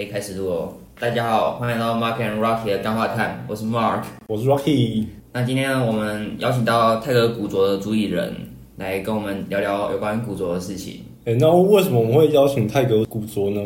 [0.00, 0.72] 可以开始录哦。
[0.98, 4.02] 大家好，欢迎来到 Mark and Rocky 的干话探，我是 Mark。
[4.28, 8.34] 我是 Rocky，那今天，我们邀请到泰格古着的主理人
[8.78, 11.02] 来跟我们聊聊有关古着的事情。
[11.26, 13.60] 哎、那为什么我们会邀请泰格古着呢？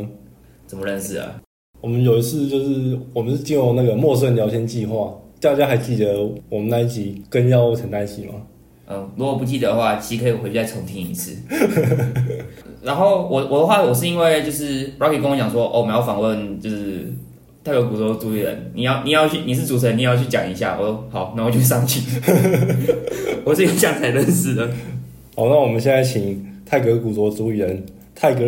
[0.67, 1.41] 怎么认识啊？
[1.81, 8.35] 我们有一次就是我们是进入那个陌生人聊天计划，大家还记得我们那一集跟药物陈那一集吗？
[8.87, 11.36] 嗯，如果不记得的话，其实可以回去再重听一次。
[12.82, 17.11] 然后我我的话，我是因为就是 Rocky 跟我讲说，哦，我们要访问就是
[17.64, 20.77] 泰格古着的主理人，你要你要去，你是主持人，你也要去讲一下。
[20.79, 22.00] 我说好，那我就上去。
[23.44, 24.68] 我是因为这样才认识的。
[25.35, 28.44] 好，那我们现在请泰格古着主理人泰格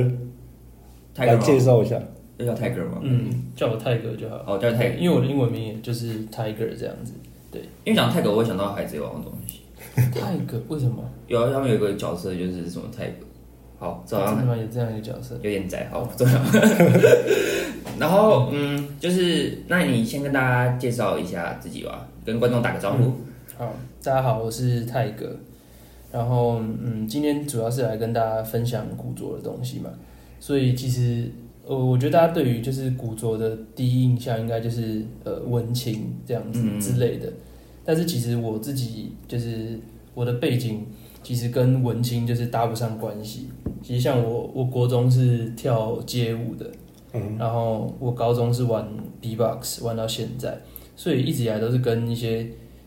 [1.16, 1.42] 来泰格吗？
[1.42, 1.98] 介绍一下。
[2.38, 2.98] 要叫泰格吗？
[3.00, 4.44] 嗯，叫我泰格就好。
[4.46, 4.96] 哦，叫泰格。
[4.98, 7.14] 因为我的英文名也就是 Tiger 这样子。
[7.50, 9.45] 对因为讲泰格，我会想到海贼王的东西。
[10.14, 11.02] 泰哥为什么？
[11.26, 13.26] 有啊他们有个角色就是什么泰格。
[13.78, 14.62] 好，这好像真的吗？
[14.62, 15.34] 有这样一个角色？
[15.36, 16.34] 有点窄，好不重要。
[18.00, 23.12] 然后，嗯，就是，那你先跟大家介绍一下自己吧，跟观众打个招呼。
[23.56, 25.36] 好，大家好，我是泰哥。
[26.10, 29.90] 然后，嗯，今天主要是来跟大家分享古着的东西嘛。
[30.40, 31.30] 所以其实，
[31.66, 37.30] 呃，我觉得大家对于就是古着的第一印象，应该就是呃文青这样子嗯之类的。
[37.86, 39.78] 但是其实我自己就是
[40.12, 40.84] 我的背景，
[41.22, 43.48] 其实跟文青就是搭不上关系。
[43.82, 46.68] 其实像我，我国中是跳街舞的，
[47.12, 48.84] 嗯，然后我高中是玩
[49.20, 50.60] B-box 玩到现在，
[50.96, 52.44] 所以一直以来都是跟一些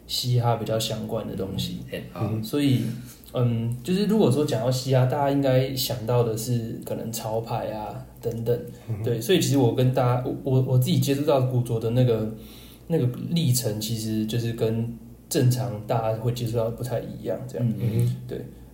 [0.07, 1.77] 嘻哈比较相关的东西。
[2.19, 2.81] 嗯，所以，
[3.33, 8.59] 嗯，就是如果说讲到嘻哈，大家应该想到的是可能潮牌啊等等，
[9.01, 9.21] 对。
[9.21, 12.29] 所以其实我跟大家，我我我自己接触到古着的那个
[12.91, 14.97] 那个历程，其实就是跟
[15.29, 17.73] 正常大家会接触到不太一样，这样。
[17.79, 18.11] 嗯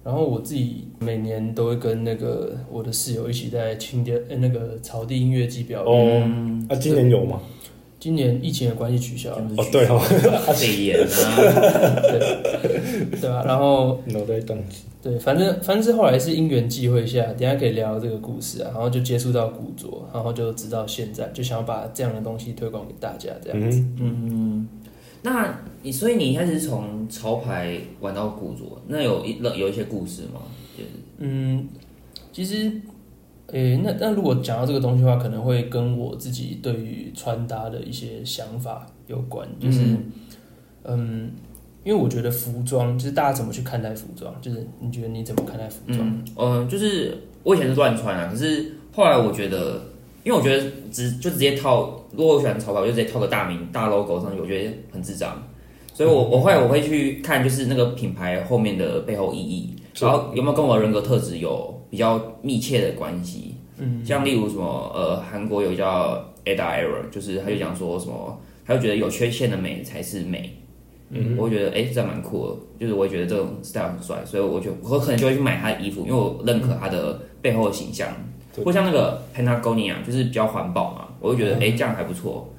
[0.06, 6.22] 然后我自己每年都会跟那个我的室友一起在清点呃那个草地音乐季表演。
[6.22, 7.42] 哦，嗯，啊，今年有吗？
[8.06, 9.98] 今年疫情的关系取消了，哦，对哦，
[10.54, 11.36] 肺炎啊，
[12.02, 13.20] 对。
[13.20, 14.84] 对吧、然后脑袋宕机。
[15.02, 23.80] 对，反正反正是后来是因缘际会下，等下可以聊这个故事啊，然后就接触到古着，然后就直到现在，就想要把这样的东西推广给大家，这样子。
[24.00, 24.68] 嗯，嗯，
[25.24, 30.42] 那你所以你一开始是从潮牌玩到古着，那有一有一些故事吗？
[30.78, 30.90] 就是。
[31.18, 31.68] 嗯，
[32.32, 32.72] 其实，
[33.52, 40.12] 诶、那那如果讲到这个东西的话，可能会跟我自己对于穿搭的一些想法有关，就是，嗯
[40.86, 41.32] 嗯
[41.84, 46.00] 因为我觉得服装就是大家怎么去看待服装，就是你觉得你怎么看待服装？
[46.00, 49.80] 嗯呃，就是我以前是乱穿啊，可是后来我觉得，
[50.24, 55.40] 因为我觉得直就直接套，如果我喜欢潮牌，我就直接套个大名大 logo 上去，我觉得很智障。
[55.94, 63.56] 所以我我后来我会去看，就是那个品牌后面的背后意义，然后有没有跟我的人格特质有比较密切的关系。
[63.78, 66.16] 嗯，像例如什么呃，韩国有叫
[66.46, 70.58] Ada Error，就是他就讲说什么，他就觉得有缺陷的美才是美。
[71.12, 78.12] 嗯我会觉得哎、诶这样蛮酷的，就是我会觉得这种 style 很帅，所以我就我可能就会去买他的衣服，因为我认可他的背后的形象。
[78.56, 82.50] 对或像那个 Patagonia，就是比较环保嘛，我会觉得哎、诶这样还不错，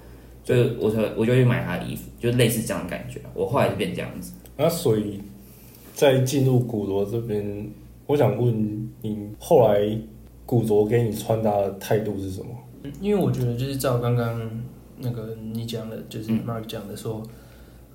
[0.44, 3.20] 所以我才我就会去买他的衣服，就是类似这样的感觉。
[3.34, 4.32] 我后来就变这样子。
[4.56, 5.20] 那所以
[5.94, 7.68] 在进入古罗这边，
[8.06, 9.98] 我想问你，后来
[10.44, 12.48] 古着给你穿搭的态度是什么？
[13.00, 14.40] 因为我觉得就是照刚刚
[14.98, 17.20] 那个你讲的，就是嗯 Mark 讲的说，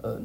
[0.04, 0.22] 嗯，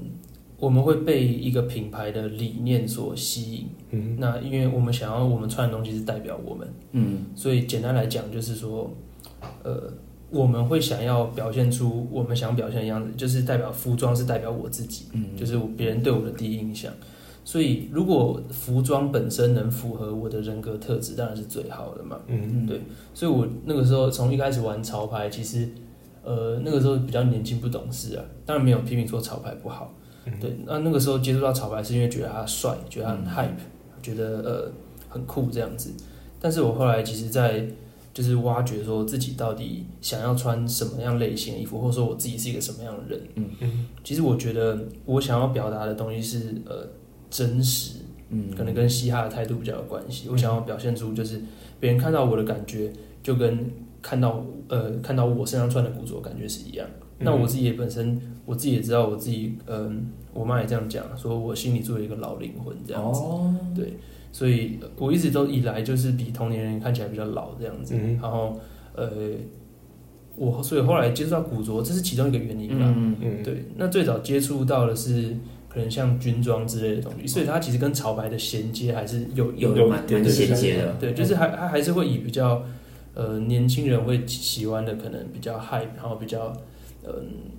[0.59, 3.67] 我们会被一个品牌的理念所吸引。
[3.91, 8.91] 嗯，那因为我们想要我们穿的东西是代表我们，嗯所以简单来讲就是说，
[9.63, 9.93] 呃，
[10.31, 16.93] 我们会想要表现出我们想表现的样子，就是代表服装是代表我自己，嗯，就是我别人对我的第一印象。
[17.47, 22.19] 所以如果服装本身能符合我的人格特质，当然是最好的嘛。
[22.27, 22.83] 嗯对
[23.15, 25.69] 所以我那个时候从一开始玩潮牌，其实
[26.25, 29.95] 呃那个时候比较年轻不懂事啊，当然没有批评说潮牌不好，
[30.41, 34.73] 对，那那个时候接触到潮牌是因为觉得他帅，觉得它很 hype，觉得呃
[35.09, 35.93] 很酷这样子。
[36.41, 37.65] 但是我后来其实，在
[38.13, 43.21] 就是挖掘说自己到底想要穿什么样类型的衣服，或者说我自己是一个什么样的人。
[43.37, 46.87] 嗯嗯其实我觉得我想要表达的东西是呃
[47.37, 47.99] 真实，
[48.31, 50.29] 嗯可能跟嘻哈的态度比较有关系。
[50.31, 51.39] 我想要表现出就是
[51.79, 52.91] 别人看到我的感觉，
[53.23, 56.89] 就跟看到呃看到我身上穿的古着感觉是一样。
[57.19, 63.21] 那我自己也本身我自己也知道我自己，嗯、我妈也这样讲，说我心里住了一个老灵魂这样子。
[63.21, 63.95] 哦，对，
[64.33, 67.95] 所以呃我一直都以来就是比同年人看起来比较老这样子。
[67.97, 68.59] 嗯然后
[68.95, 69.11] 呃，
[70.37, 72.93] 我所以后来接触到古着，这是其中一个原因啦。
[72.97, 75.35] 嗯嗯，对，那最早接触到的是
[75.77, 82.65] 可能像军装之类的东西，所以它其实跟潮牌的衔接还是有有有蛮蛮衔接的，对，就是还它还是会以比较
[83.13, 86.51] 呃年轻人会喜欢的可能比较 hype，然后比较
[87.05, 87.13] 嗯、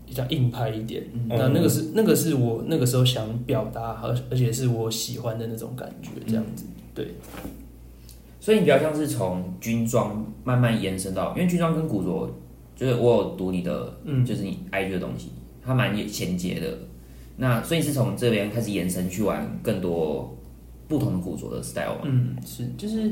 [0.04, 1.04] 比较硬派一点。
[1.14, 6.66] 嗯那那个是那个是我那个时候想表达，而而且是我喜欢的那种感觉，这样子。
[6.96, 7.14] 对，
[8.40, 12.34] 所以你比较像是从军装慢慢延伸到，因为军装跟古着，
[12.76, 15.30] 就是我有读你的，嗯就是你 IG 的东西，
[15.64, 16.78] 它蛮衔接的。
[17.38, 20.36] 那所以是从这边开始延伸去玩更多
[20.88, 22.02] 不同的古着的 style 嘛？
[22.04, 23.12] 嗯，是，就是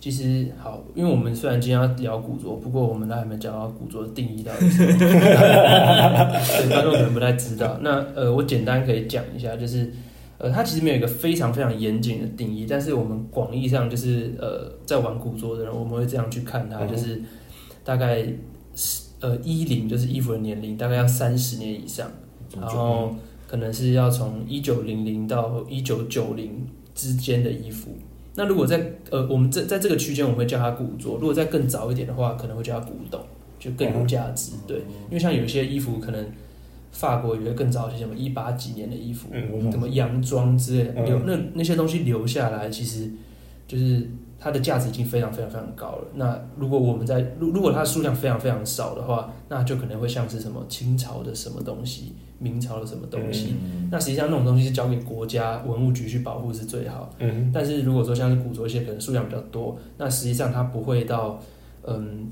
[0.00, 7.78] 其实好，因为我们虽然今天要聊古着，不过我们都还没讲到古着的定义到底是什么， 对观众可能不太知道。
[7.82, 9.92] 那呃，我简单可以讲一下，就是
[10.38, 17.20] 呃，它其实没有一个非常非常严谨的定义，但是我们广义上就是呃，在玩古着的人，我们会这样去看它，嗯就是
[17.84, 18.24] 大概
[18.74, 22.10] 是呃衣领就是衣服的年龄大概要三十年以上，
[22.58, 23.14] 然后
[23.50, 26.64] 可能是要从一九零零到一九九零
[26.94, 27.90] 之间的衣服。
[28.36, 33.20] 那如果在呃，我们这在这个区间，我们会叫它古着；如果再更早一点的话，可能会叫它古董，
[33.58, 34.52] 就更有价值。
[34.68, 34.76] 对，
[35.08, 36.24] 因为像有些衣服，可能
[36.92, 43.10] 法国有些更早一些什么一八几年的衣服，嗯，什么洋装之类的，嗯留那那些东西留下来，其实
[43.66, 44.08] 就是
[44.40, 46.08] 它的价值已经非常非常非常高了。
[46.14, 53.54] 那如果我们在如如果它的数量非常非常少的话，那就可能会像是什么清朝的什么东西，明朝的什么东西。
[53.62, 57.14] 嗯那实际上那种东西是交给国家文物局去保护是最好。
[57.18, 61.38] 嗯但是如果说像是古着一些可能数量比较多，那实际上它不会到
[61.84, 62.30] 嗯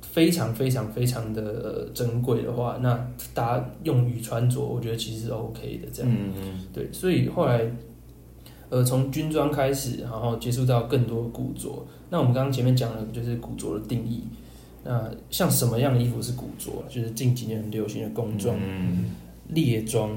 [0.00, 6.10] 非常非常非常的呃珍贵的话，那大家用于穿着，我觉得其实是 OK 的这样。
[6.10, 7.70] 嗯嗯对，所以后来
[8.70, 11.86] 呃从军装开始，然后接触到更多古着。
[12.10, 14.24] 那我们刚刚前面讲了就是古着的定义。
[14.84, 16.70] 那像什么样的衣服是古着？
[16.88, 19.06] 就是近几年很流行的工装、嗯
[19.48, 20.10] 猎装，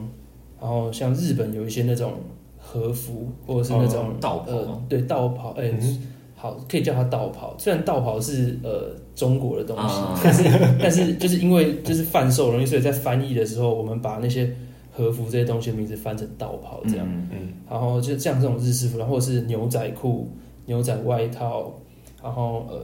[0.59, 2.13] 然后像日本有一些那种
[2.57, 7.55] 和服，或者是那种、哦道袍呃，对道袍，哎、嗯好，可以叫它道袍。
[7.57, 10.43] 虽然道袍是呃中国的东西，啊 但是
[10.81, 14.53] 但是就是因为就是贩售容易，所以在翻译的时候，我们把那些
[14.91, 17.07] 和服这些东西的名字翻成道袍这样。
[17.07, 20.27] 嗯嗯然后就像这种日式服，然后或者是牛仔裤、
[20.65, 21.73] 牛仔外套，
[22.21, 22.77] 然后嗯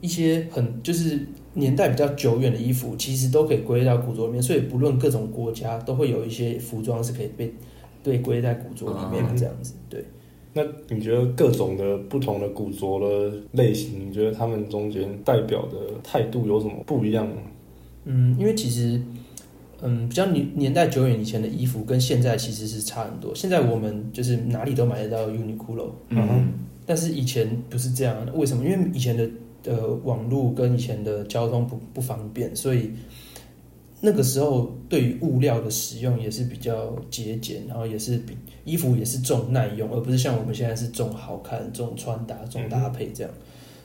[0.00, 1.20] 一些很就是
[1.54, 4.42] 年代比较久远的衣服，其实都可以归类到古着里面。
[4.42, 7.54] 所以不论各种国家，都会有一些服装是可以被
[8.02, 9.74] 被归在古着里面这样子。
[9.88, 10.04] 对，
[10.52, 17.36] 那你觉得各种的不同的古着的类型，你觉得他们中间代表的态度有什么不一样吗？
[18.06, 19.00] 嗯，因为其实。
[19.80, 23.34] 嗯，比较年年代久远以前的衣服跟现在其实是差很多。
[23.34, 26.52] 现在我们就是哪里都买得到 Uniqlo，嗯
[26.84, 28.64] 但是以前不是这样，为什么？
[28.64, 29.28] 因为以前的
[29.66, 32.90] 呃网络跟以前的交通不不方便，所以
[34.00, 43.30] 那个时候对于物料的使用也是比较节俭，然后也是比衣服也是重耐用，而不是像我们现在是重好看、重穿搭、重搭配这样。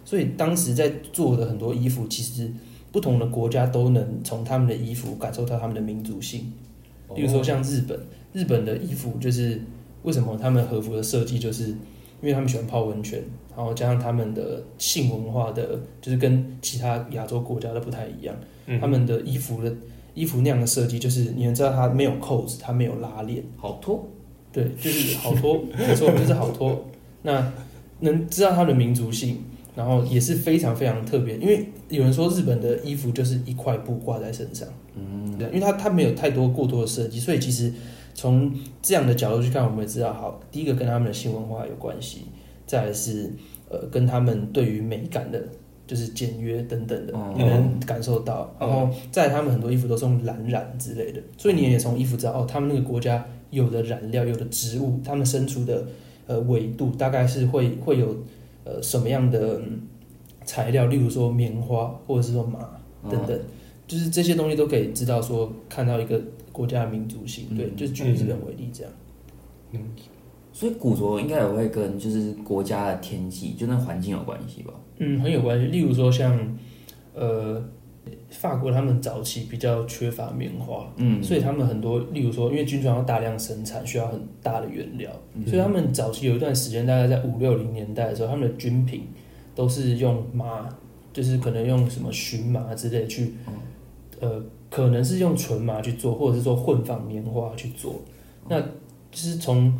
[0.06, 2.50] 所以当时在做的很多衣服，其实
[2.94, 6.54] 不同的国家都能从他们的衣服感受到他们的民族性。
[7.13, 8.00] 比如说像日本，
[8.31, 9.60] 日本的衣服就是
[10.04, 11.78] 为什么他们和服的设计，就是因
[12.22, 13.22] 为他们喜欢泡温泉，
[13.56, 18.36] 然后加上他们的性文化的，就是跟其他亚洲国家都不太一样。
[18.68, 19.75] 嗯他们的衣服的
[20.13, 24.07] 衣服那样的设计，就是你们知道它没有扣子，它没有拉链，好脱，
[24.51, 26.86] 对，就是好脱，没错，就是好脱。
[27.24, 27.51] 那
[28.00, 29.44] 能知道它的民族性，
[29.75, 34.68] 然后也是非常非常特别，因为有人说日本的衣服就是一块布挂在身上。
[34.96, 37.74] 嗯对，因为它它没有太多过多的设计，所以其实
[38.13, 42.25] 从这样的角度去看，我们也知道，好，第一个跟他们的新文化有关系，
[42.68, 43.32] 再来是
[43.70, 45.44] 呃跟他们对于美感的，
[45.88, 48.56] 就是简约等等的，嗯你能感受到。
[48.60, 55.84] 然后在他们很多衣服都是用蓝染之类的，所以你也从衣服知道，哦，他们那个国家有的染料、有的植物，他们生出的
[56.27, 58.15] 呃纬度大概是会会有
[58.65, 59.82] 呃什么样的嗯
[60.46, 62.60] 材料，例如说棉花或者是说麻
[63.10, 63.39] 等等。
[63.86, 66.20] 就是这些东西都可以知道说看到一个
[66.51, 68.91] 国家的民族性，对，嗯就是举日本为例这样。
[69.72, 69.79] 嗯
[70.53, 74.74] 所以古着应该也会跟就是国家的天气，就那环境有关系吧？
[75.00, 75.65] 嗯，很有关系。
[75.67, 76.58] 例如说像
[77.13, 77.62] 呃
[78.34, 85.46] 法国，他们早期比较缺乏棉花，嗯，所以他们很多，例如说因为军装要大量生产，需要很大的原料，嗯。
[85.48, 89.08] 所以他们早期有一段时间，大概在五六零年代的时候，他们的军品
[89.56, 90.68] 都是用麻，
[91.13, 93.36] 就是可能用什么荨麻之类去，
[94.20, 98.02] 呃，可能是用纯麻去做，或者是说混纺棉花去做。
[98.50, 98.68] 那就
[99.12, 99.72] 是从，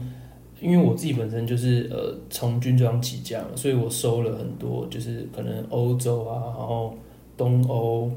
[0.62, 6.96] 因为我自己本身就是呃从军装起家嘛，所以我收了很多，就是可能欧洲啊，然后
[7.36, 8.12] 东欧、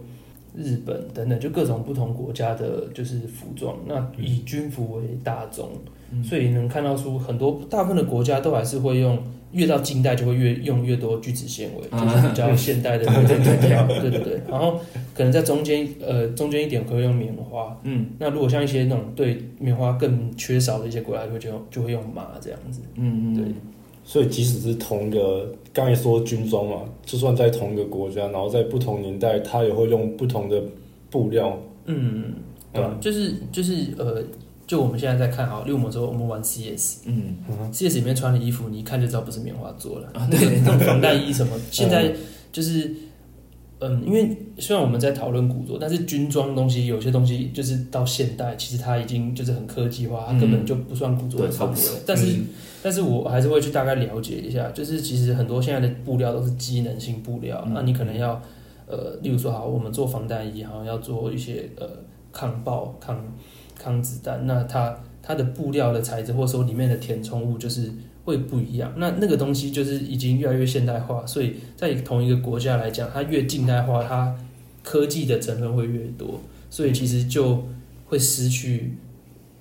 [0.56, 3.76] 日本等等，就各种不同国家的就是服装。
[3.86, 5.68] 那以军服为大宗，
[6.12, 9.18] 嗯所以能看到出很多大部分的国家都还是会用，
[9.52, 13.24] 越到近代就会越用越多聚酯纤维，啊就是比较现代的面
[13.68, 14.40] 料，对对对。
[14.48, 14.80] 然后
[15.14, 22.80] 可能在中间呃中间一点可以用棉花，嗯那如果像一些那种对棉花更缺少的一些国家，就会就用就会用麻这样子。
[22.94, 23.44] 嗯嗯，对
[24.08, 30.62] 所以即使是同一个，刚才说军装嘛，就算在同一个国家，然后在不同年代，它也会用不同的
[31.10, 31.58] 布料。
[31.86, 32.34] 嗯，
[32.72, 34.22] 对吧、就是就是呃，
[34.64, 36.98] 就我们现在在看好，例如我们说我们玩 CS。
[37.06, 37.34] 嗯
[37.72, 40.06] CS 里面穿的衣服，你一看就知道不是棉花做的。
[40.18, 42.12] 啊那个那种防弹衣什么，现在
[42.52, 42.94] 就是，
[43.80, 52.00] 嗯，因为虽然我们在讨论古着，但是军装东西有些东西就是到现代，其实它已经就是很科技化，它根本就不算古着差不多范围。
[52.06, 52.46] 但是，嗯
[52.82, 58.40] 但是我还是会去大概了解一下，就是其实很多现在的布料都是机能性布料，嗯那你可能要，
[58.86, 61.88] 呃，例如说好，我们做防弹衣，好像要做一些呃
[62.30, 63.20] 抗爆、抗
[63.76, 67.90] 抗子弹，那它它的布料的材质或者说里面的填充物就是
[68.24, 68.92] 会不一样。
[68.96, 74.36] 那那个东西就是已经越来越现代化，所以在同一个国家来讲，它越近代化，它
[74.84, 76.40] 科技的成分会越多，
[76.70, 77.64] 所以其实就
[78.06, 78.94] 会失去。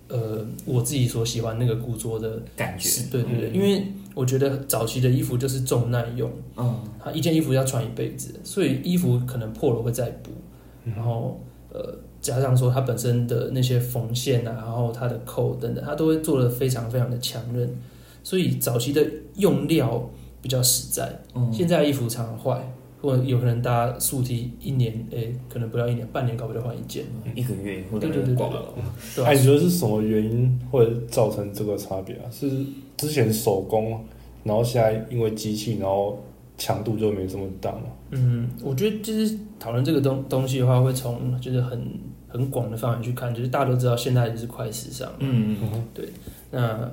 [0.07, 3.83] 呃，我自己所喜欢那个古着的感觉，是，对对对，因为
[4.13, 6.79] 我觉得早期的衣服就是重耐用，嗯。
[7.03, 10.31] 它一件衣服要穿一辈子，所以衣服可能破了会再补，
[10.83, 10.93] 嗯。
[10.95, 11.39] 然后
[11.71, 17.69] 呃加上说它本身的那些缝线啊，然后它的扣等等，它都会做的非常非常的强韧，
[18.23, 19.05] 所以早期的
[19.37, 20.09] 用料
[20.41, 22.71] 比较实在，嗯，现在衣服常常坏。
[23.05, 28.73] 或者有可能大家速提一年，诶、可能不到一年，半年搞不就换一件，一个月或者对对对对挂了，
[29.23, 32.25] 哎，你觉得是什么原因会造成这个差别啊？
[32.31, 32.49] 是
[32.97, 34.03] 之前手工，
[34.43, 36.23] 然后现在因为机器，然后
[36.57, 37.83] 强度就没这么大嘛？
[38.09, 41.79] 嗯，我觉得就是讨论这个东东西的话，会从就是很
[42.27, 45.83] 很广的范围去看，就是大家都知道现在就是快时尚，嗯嗯。
[45.93, 46.09] 对。
[46.51, 46.91] 那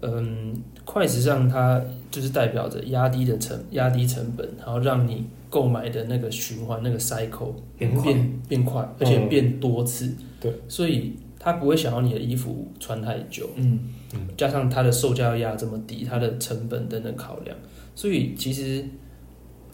[0.00, 0.54] 嗯，
[0.90, 1.78] 快时尚它
[2.10, 8.02] 就是代表着压低的成压低成本，然后让你购买的那个循环那个 cycle 变快。
[8.04, 13.80] 变变快，而且变多次，对，所以他不会想要你的衣服穿太久，嗯。
[14.14, 14.28] 嗯。
[14.34, 17.54] 加上它的售价要压这么低，它的成本等等考量，
[17.94, 18.82] 所以其实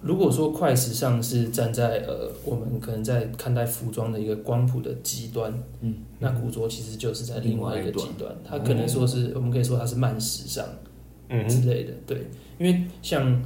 [0.02, 10.66] 如果说快时尚是站在呃我们可能在看待服装的一个光谱的极端，嗯，那古着其实就是在另外一个极端，哦它可能说是我们可以说它是慢时尚。
[10.66, 10.90] 嗯
[11.48, 12.26] 之类的，对，
[12.58, 13.42] 因为像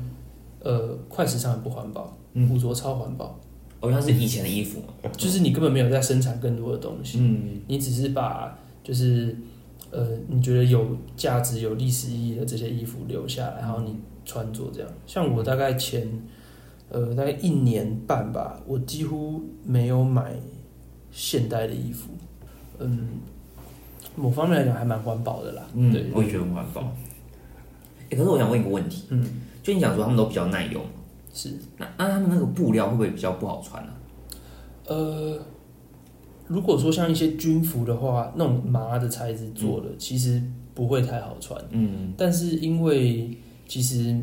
[0.60, 3.38] 呃快时尚很不环保，嗯古着超环保，
[3.80, 9.36] 好像是以前的衣服嘛， 就是你根本没有在生产更多的东西，嗯你只是把就是
[9.90, 14.90] 呃你觉得有价值、有历史意义的这些衣服留下来，然后你穿着这样。
[15.06, 16.06] 像我大概前
[16.90, 20.34] 呃大概一年半吧，我几乎没有买
[21.10, 22.10] 现代的衣服。
[22.80, 23.08] 嗯，
[24.14, 25.62] 某方面来讲还蛮环保的啦。
[25.74, 26.92] 嗯，对，我也觉得很环保。
[28.10, 29.24] 欸可是我想问一个问题，嗯，
[29.62, 30.82] 就你讲说他们都比较耐用，
[31.32, 33.92] 是那那他们那个布料会不会比较不好穿呢、
[34.86, 35.38] 呃。
[36.46, 40.42] 如果说像一些军服的话，那种麻的材质做的，其实
[40.74, 41.62] 不会太好穿。
[41.70, 43.36] 嗯但是因为
[43.66, 44.18] 其实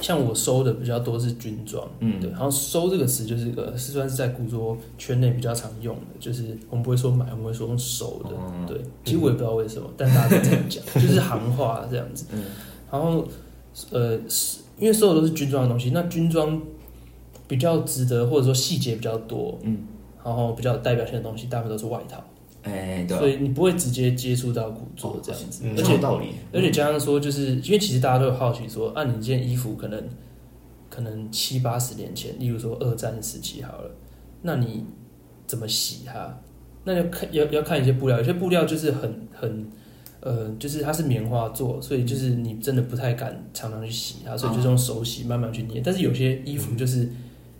[0.00, 12.26] 像我收的比较多是军装，嗯，对，然后收这个词就是一个是算是在古着圈内比较常用的，就是我们不会说买，我们会说用收的，嗯对，其实我也不知道为什么，但大家都这样讲， 就是行话这样子。
[12.32, 12.44] 嗯。
[12.90, 13.26] 然后
[13.90, 16.60] 呃，是因为收的都是军装的东西，那军装
[17.46, 19.78] 比较值得或者说细节比较多，嗯，
[20.24, 22.22] 然后比较有代表性的东西，大部分都是外套，
[22.68, 30.02] 哎、对、啊，所以你不会直接接触到古着这样子，嗯而且有道理，而且加上说，就是因为其实大家都有好奇说，啊，你这件衣服可能
[30.88, 33.90] 可能七八十年前，例如说二战时期好了，
[34.42, 34.84] 那你
[35.46, 36.38] 怎么洗它？
[36.84, 39.66] 那要看要要看一些布料，有些布料就是很很
[40.20, 45.80] 呃，就是它是棉花做，所以就是你真的不太敢常常去洗它，所以就是用手洗慢慢去捏。
[45.84, 47.08] 但是有些衣服就是。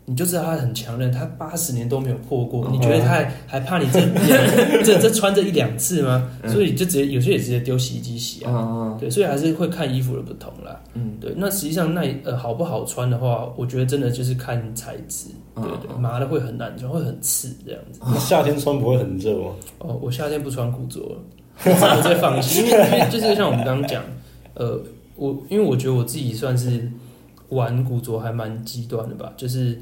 [0.09, 2.67] 你就知道它很强韧，它八十年都没有破过。
[2.73, 6.31] 你觉得它还还怕你这两这 这穿这一两次吗？
[6.47, 8.51] 所以就直接有些也直接丢洗衣机洗啊。
[8.53, 10.81] 嗯对，所以还是会看衣服的不同啦。
[10.95, 15.29] 嗯，对，那实际上那呃好不好穿的话，我觉得真的就是看材质。
[15.55, 18.01] 对对，嗯麻的会很难穿，会很刺这样子。
[18.03, 19.51] 那夏天穿不会很热吗？
[19.81, 21.19] 哦，我夏天不穿古着了，
[21.65, 24.03] 我直接放弃， 因为因为就是像我们刚刚讲，
[24.55, 24.81] 呃，
[25.17, 26.91] 我因为我觉得我自己算是
[27.51, 29.79] 玩古着还蛮极端的吧，就是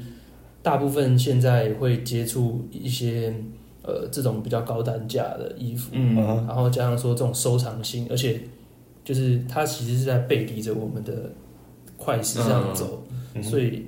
[0.67, 3.33] 大部分现在会接触一些
[3.83, 6.13] 呃这种比较高单价的衣服，嗯。
[6.45, 8.41] 然后加上说这种收藏性，而且
[9.05, 11.31] 就是它其实是在背离着我们的
[11.95, 13.01] 快时尚走，
[13.33, 13.41] 嗯。
[13.41, 13.85] 所以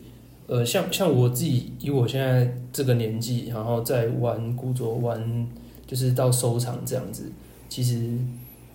[0.47, 5.47] 呃，像像我自己以我现在这个年纪，然后在玩古着玩，
[5.85, 7.29] 就是到收藏这样子，
[7.67, 8.07] 其实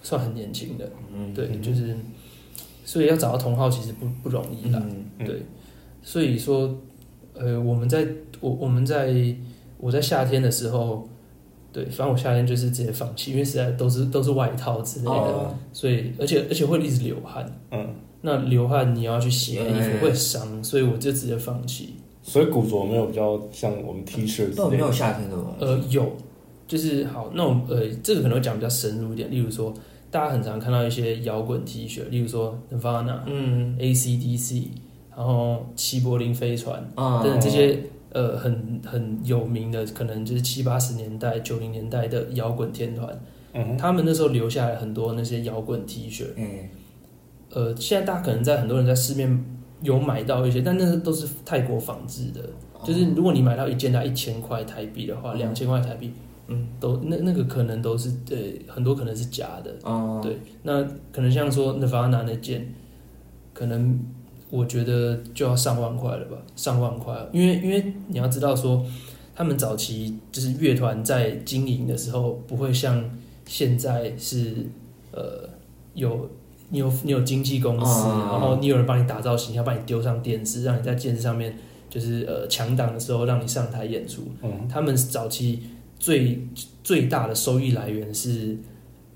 [0.02, 1.96] 算很年轻的，嗯，对，就是
[2.84, 5.06] 所以要找到同号其实不不容易啦，嗯。
[5.20, 5.26] 嗯。
[5.26, 5.42] 对，
[6.02, 6.78] 所以说
[7.34, 8.06] 呃我们在
[8.40, 9.14] 我我们在
[9.78, 11.08] 我在夏天的时候。
[11.74, 17.44] 对，反正我夏天就是直接放弃，因为实在都是都是外套之类的，哦所以而且而且会一直流汗。
[17.72, 21.94] 嗯，那流汗你要去洗衣服会伤，所以我就直接放弃。
[22.22, 24.92] 所以古着没有比较像我们 T 恤之那没有。
[24.92, 25.64] 夏天的东西。
[25.64, 26.12] 呃，有，
[26.68, 29.28] 就是好，那我呃，这个可能会讲比较深入一点。
[29.28, 29.74] 例如说，
[30.12, 34.62] 大家很常看到一些摇滚 T 恤，例如说 Nirvana、嗯 AC/DC，
[35.16, 37.78] 然后齐柏林飞船啊等等这些
[38.12, 43.20] 呃很很有名的，可能就是七八十年代、九零年代的摇滚天团，
[43.52, 46.24] 嗯，他们那时候留下来很多那些摇滚 T 恤。
[46.36, 46.46] 嗯
[47.50, 49.44] 呃，现在大家可能在很多人在市面
[49.80, 52.40] 有买到一些，但那个都是泰国仿制的。
[52.82, 56.12] 就是如果你买到一件它一千块台币的话，嗯两千块台币，
[56.48, 59.72] 嗯，都那那个可能都是呃很多可能是假的。
[59.84, 62.74] 哦，对，那可能像说 Nirvana 那件，
[63.52, 63.98] 可能
[64.50, 68.84] 我觉得就要上万块了吧，上万块，因为因为你要知道说，
[69.34, 73.10] 他们早期就是乐团在经营的时候，不会像
[73.46, 74.66] 现在是
[75.10, 75.48] 呃
[75.94, 76.30] 有
[76.68, 81.58] 你有你有经纪公司，哦然后你有人帮你打造形象，帮你丢上电视，让你在电视上面
[81.90, 84.22] 就是呃强档的时候让你上台演出。
[84.42, 84.68] 嗯。
[84.68, 85.62] 他们早期
[85.98, 86.46] 最
[86.82, 88.56] 最大的收益来源是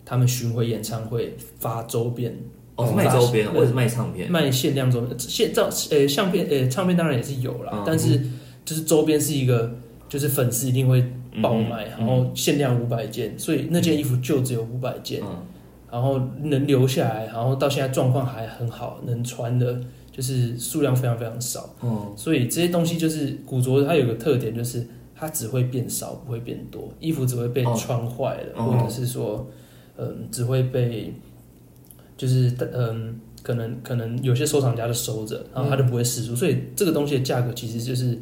[0.04, 2.36] 他们巡回演唱会发周边，
[2.78, 4.30] 哦，是卖周边，嗯或者是卖唱片。
[4.30, 5.18] 卖限量周边。
[5.18, 8.18] 现照呃相片呃唱片当然也是有啦，嗯但是
[8.64, 9.70] 就是周边是一个
[10.08, 11.04] 就是粉丝一定会
[11.42, 15.28] 爆买，嗯然后限量五百件，所以那件衣服就只有五百件，嗯
[15.90, 19.80] 然后能留下来，然后到现在状况还很好，能穿的
[20.12, 21.74] 就是数量非常非常少。
[21.82, 26.92] 嗯所以这些东西就是古着，它有个特点，就是它只会变少，不会变多。
[27.00, 29.48] 衣服只会被哦穿坏了，哦或者是说，
[29.96, 31.14] 嗯，只会被，
[32.18, 36.36] 就是嗯，可能可能有些收藏家就收着，然后他就不会释出。
[36.36, 38.18] 所以这个东西的价格其实就是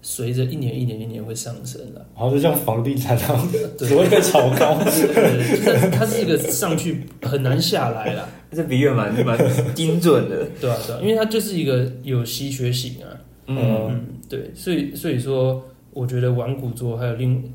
[0.00, 2.06] 随着一年一年一年会上升的。
[2.14, 4.78] 然后就像房地产那样，对只会被炒高。
[4.82, 10.46] 对，就是它是一个上去很难下来啦， 这比喻蛮蛮精准的。
[10.58, 13.12] 对啊对啊，因为它就是一个有稀缺性啊。
[13.52, 13.58] 嗯
[13.90, 15.60] 嗯，对，所以所以说，
[15.92, 17.52] 我觉得玩古着还有另，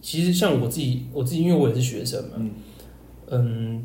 [0.00, 2.50] 其实像我自己，我自己因为我也是学生嘛，嗯
[3.30, 3.84] 嗯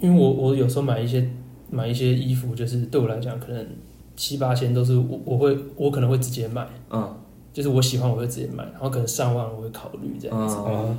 [0.00, 1.28] 因为我我有时候买一些
[1.70, 3.66] 买一些衣服，就是对我来讲，可能
[4.16, 7.14] 七八千都是我我会我可能会直接买，嗯。
[7.50, 10.90] 就是我喜欢我会直接买，然后可能上万我会考虑这样子，嗯。
[10.90, 10.98] 嗯，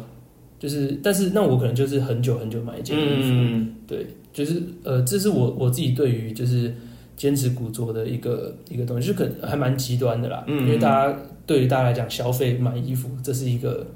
[0.58, 6.76] 就是但是那我可能就是很久很久买一件衣服，嗯对，就是呃，这是我我自己对于就是
[7.16, 10.44] 坚持古着的一个一个东西，就可能还蛮极端的啦。
[10.48, 10.66] 嗯。
[10.66, 13.88] 因为大家对于大家来讲，消费买衣服这是一个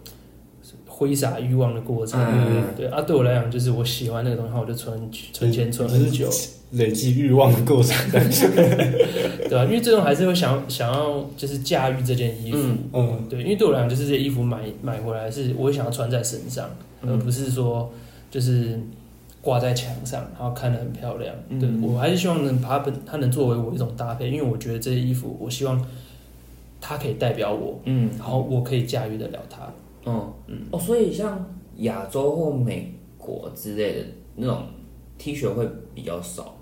[0.96, 2.22] 挥洒欲望的过程。
[2.24, 6.30] 嗯对啊，对我来讲，就是我喜欢那个东西，然后我就存存钱存很久，
[6.74, 7.96] 累积欲望的过程。
[9.50, 12.58] 对吧、因为最终还是会想想要就是驾驭这件衣服。
[12.60, 16.70] 嗯嗯，对，因为对我来讲，就是这些衣服买买回来是我会想要穿在身上，
[17.02, 17.92] 嗯而不是说
[18.32, 18.80] 就是
[19.42, 21.36] 挂在墙上，然后看得很漂亮。
[21.50, 25.84] 嗯对我还是希望能把它本它能作为我一种搭配，因为我觉得这些衣服，我希望
[26.80, 29.72] 它可以代表我，嗯然后我可以驾驭得了它。
[30.06, 30.34] 嗯。
[30.72, 31.46] 哦，所以像
[31.78, 34.64] 亚洲或美国之类的那种
[35.18, 36.56] T 恤会比较少，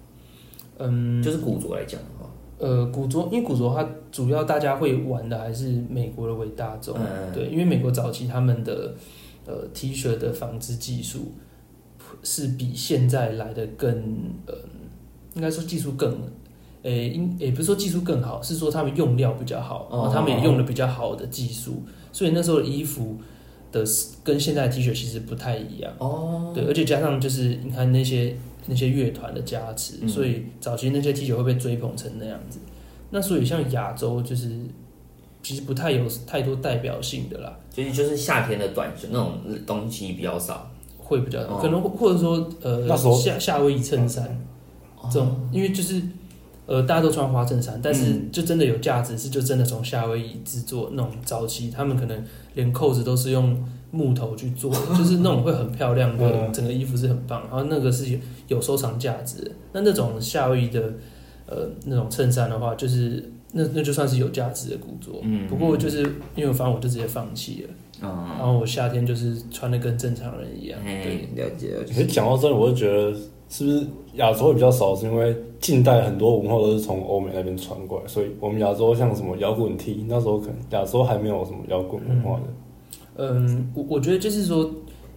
[0.78, 8.94] 嗯，就是古着来讲的话，呃，古着，因为古着它主要大家会玩的还是美国的为大众，嗯对，因为美国早期他们的
[9.46, 11.32] 呃 T 恤的纺织技术
[12.24, 13.90] 是比现在来的更
[14.46, 14.54] 呃，
[15.34, 16.16] 应该说技术更，
[16.84, 23.18] 诶、应也不是说技术更好，是说他们用料比较好，然后他们也用了比较好的技术，所以那时候的衣服
[23.72, 23.84] 的
[24.24, 25.92] 跟现在的 T 恤其实不太一样。
[25.98, 28.36] 哦，对，而且加上就是你看那些
[28.68, 32.60] 那些乐团的加持，嗯所以早期那些 T 恤会被追捧成那样子。
[33.10, 34.50] 那所以像亚洲就是
[35.44, 44.40] 其实不太有太多代表性的啦，就是就是夏天的短袖那种东西比较少，会比较、哦可能或者说呃夏夏威夷衬衫
[45.12, 46.02] 这种，因为就是。
[46.68, 59.52] 呃，大家都穿花衬衫，但是就真的有价值，是就真的从夏威夷制作那种早期，他们可能连扣子都是用木头去做的，就是那种会很漂亮的，嗯整个衣服是很棒，然后那个是有有收藏价值的。
[59.74, 60.94] 那那种夏威夷的
[61.48, 65.20] 呃那种衬衫的话，就是那那就算是有价值的古着。
[65.24, 66.02] 嗯不过就是
[66.36, 67.70] 因为我反正我就直接放弃了，
[68.02, 70.80] 然嗯，后我夏天就是穿的跟正常人一样。
[70.86, 71.04] 哎
[71.36, 73.18] 对，，了解了可解，是讲到这里，我就觉得
[73.52, 73.86] 是不是
[74.16, 82.44] 亚洲会比较少，是因为近代很多文化都是从欧美那边传过来，所以我们亚洲像什么摇滚 T，那时候可能亚洲还没有什么摇滚文化的。
[83.18, 84.64] 嗯，我我觉得就是说，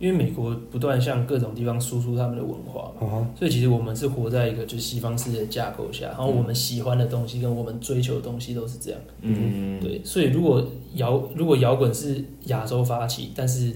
[0.00, 2.92] 因为美国不断向各种地方输出他们的文化
[3.36, 9.00] 所以其实我们是活在一个就是西方世界的架构下，然后我们喜欢的东西跟我们追求的东西都是这样。
[9.20, 10.66] 嗯，对，所以如果
[10.96, 13.72] 摇如果摇滚是亚洲发起，但是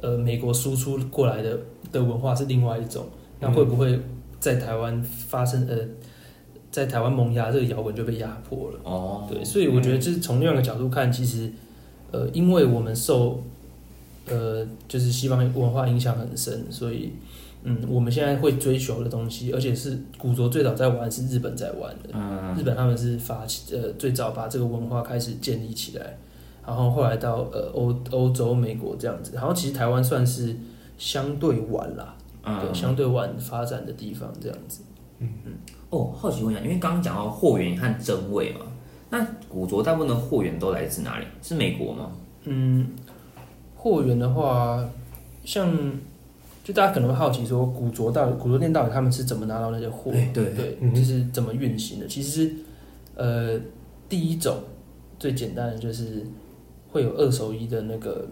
[0.00, 1.58] 呃美国输出过来的
[1.90, 3.04] 的文化是另外一种，
[3.40, 4.00] 那会不会
[4.40, 5.76] 在台湾发生呃
[6.70, 8.80] 在台湾萌芽这个摇滚就被压迫了？
[8.84, 11.50] 哦，对，所以我觉得就是从另外一个角度看，其实
[12.10, 13.42] 呃因为我们受
[14.28, 17.12] 呃就是西方文化影响很深，所以。
[17.64, 26.16] 嗯，我们现在会追求的东西，而且是古着最早在玩是日本在玩的，嗯日本他们是发起呃最早把这个文化开始建立起来，
[26.64, 30.54] 然后后来到呃欧欧洲、美国这样子，然后其实台湾算是
[30.98, 32.14] 相对晚啦，
[32.74, 34.82] 相对晚发展的地方这样子。
[35.20, 35.28] 嗯
[35.90, 38.60] 哦，好奇问一下，因为刚刚讲到货源和真伪嘛，
[39.10, 41.24] 那古着大部分的货源都来自哪里？
[41.42, 42.12] 是美国吗？
[42.44, 42.86] 嗯，
[43.74, 44.88] 货源的话，
[45.44, 45.74] 像
[46.62, 50.10] 就大家可能会好奇说，古着到底古着店到底他们是怎么拿到那些货？
[50.12, 52.06] 哎对对嗯，就是怎么运行的。
[52.06, 52.52] 其实
[53.14, 53.58] 呃，
[54.08, 54.56] 第一种
[55.18, 56.24] 最简单的就是
[56.92, 58.28] 会有二手衣的那个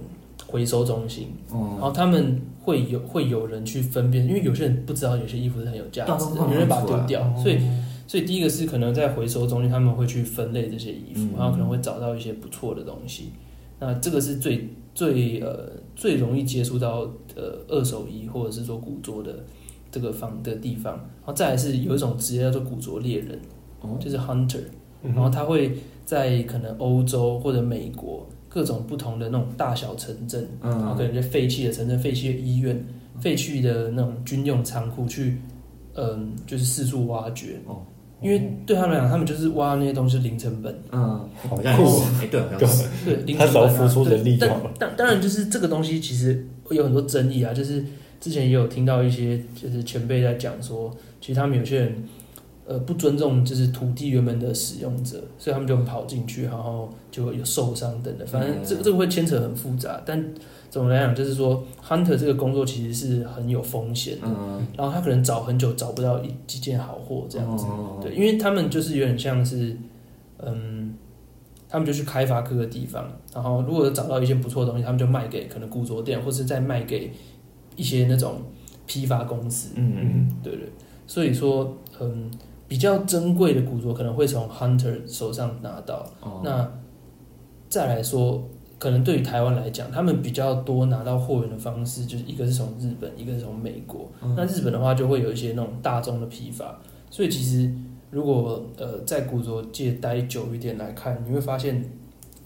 [0.47, 7.35] 回收中心，然哦，后他们会有会有人去分辨，因为有些人不知道有些衣服是很有价值有人把它丢掉，哦。
[7.43, 7.59] 所以
[8.07, 11.31] 所以第一个是可能在回收中心他们会去分类这些衣服，嗯。
[11.39, 13.31] 然后可能会找到一些不错的东西。
[13.79, 17.01] 那这个是最最呃最容易接触到
[17.35, 19.45] 呃二手衣或者是说古着的
[19.91, 20.95] 这个方的地方。
[20.95, 23.39] 然后再来是有一种职业叫做古着猎人，
[23.81, 23.97] 哦。
[23.99, 24.63] 就是 hunter，
[25.03, 32.83] 嗯然后他会在可能欧洲或者美国各种不同的那种大小城镇，然后可嗯，能就废弃的城镇、废弃的医院、
[33.21, 35.43] 废弃的那种军用仓库去，
[35.95, 37.61] 嗯，就是四处挖掘。
[37.67, 37.83] 哦。
[38.23, 43.69] 因为对他们来讲，他们就是挖那些东西零成本，嗯，好像也是，哎，对，好像是，对， 零他成本、啊。
[43.69, 44.73] 只要付出人力就但好了。
[44.79, 47.85] 当当然就是这个东西其实有很多争议啊，就是
[48.19, 50.91] 之前也有听到一些就是前辈在讲说，
[51.21, 52.05] 其实他们有些人
[52.67, 60.35] 呃不尊重就是土地原本的使用者，所以他们就跑进去，然后就有受伤等等，反正这个这个会牵扯很复杂，但
[60.69, 67.65] 总的来讲就是说，hunter 这个工作其实是很有风险的，嗯，然后他可能找很久找不到一几件好货这样子。
[67.67, 69.77] 哦，对，因为他们就是有点像是，
[70.39, 70.93] 嗯，
[71.69, 77.13] 他们就去开发各个地方，然后如果找到一些不错的东西，他们就卖给可能古着店，或是再卖给
[77.77, 78.43] 一些那种
[78.87, 80.37] 批发公司，嗯嗯。
[80.43, 80.69] 对对。
[81.07, 82.29] 所以说，嗯，
[82.69, 86.05] 比较珍贵的古着可能会从 hunter 手上拿到。
[86.21, 86.69] 哦，那
[87.69, 88.43] 再来说，
[88.79, 94.11] 可能对于台湾来讲，他们比较多拿到货源的方式，就是一个是从日本，一个是从美国。
[94.23, 96.79] 嗯那日本的话，就会有一些那种大众的批发，
[97.11, 97.73] 所以其实
[98.11, 101.85] 如果呃在古着界待久一点来看，你会发现，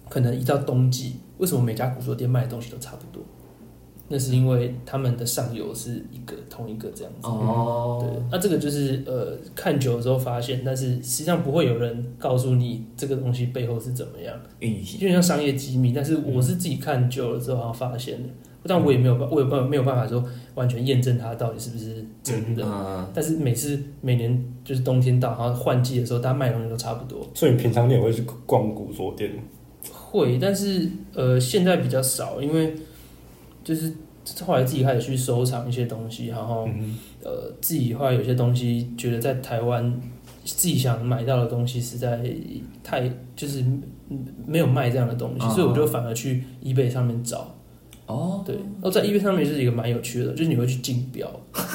[0.08, 3.22] 可能一到冬季，为什么每家古着店卖的东西都差不多？
[4.12, 7.28] 那是因为他们的上游是一个同一个这样子。
[7.28, 14.34] 哦对哦，，那这个就是呃看久了之后发现，但是实际上不会有人告诉你这个东西背后是怎么样。
[14.58, 18.28] 运行，就像商业机密，但是我是自己看久了之后然后发现的，
[18.64, 20.24] 但我也没有办，我有办没有办法说
[20.56, 22.64] 完全验证它到底是不是真的。
[22.66, 27.24] 嗯，但是每次每年就是冬天到，然后换季的时候，大家卖东西都差不多。
[27.34, 29.30] 所以你平常你也会去逛古着店，
[29.92, 32.74] 会，但是呃现在比较少，因为
[33.64, 33.92] 就是
[34.44, 40.00] 后来自己开始去收藏一些东西，然后嗯呃自己后来有些东西觉得在台湾
[40.44, 42.20] 自己想买到的东西实在
[42.82, 43.60] 太就是
[44.08, 47.54] 嗯没有卖这样的东西，哦所以我就反而去 eBay 上面找。
[48.06, 51.30] 哦，对，然后在 eBay 上面就是一个蛮有趣的，就是你会去竞标，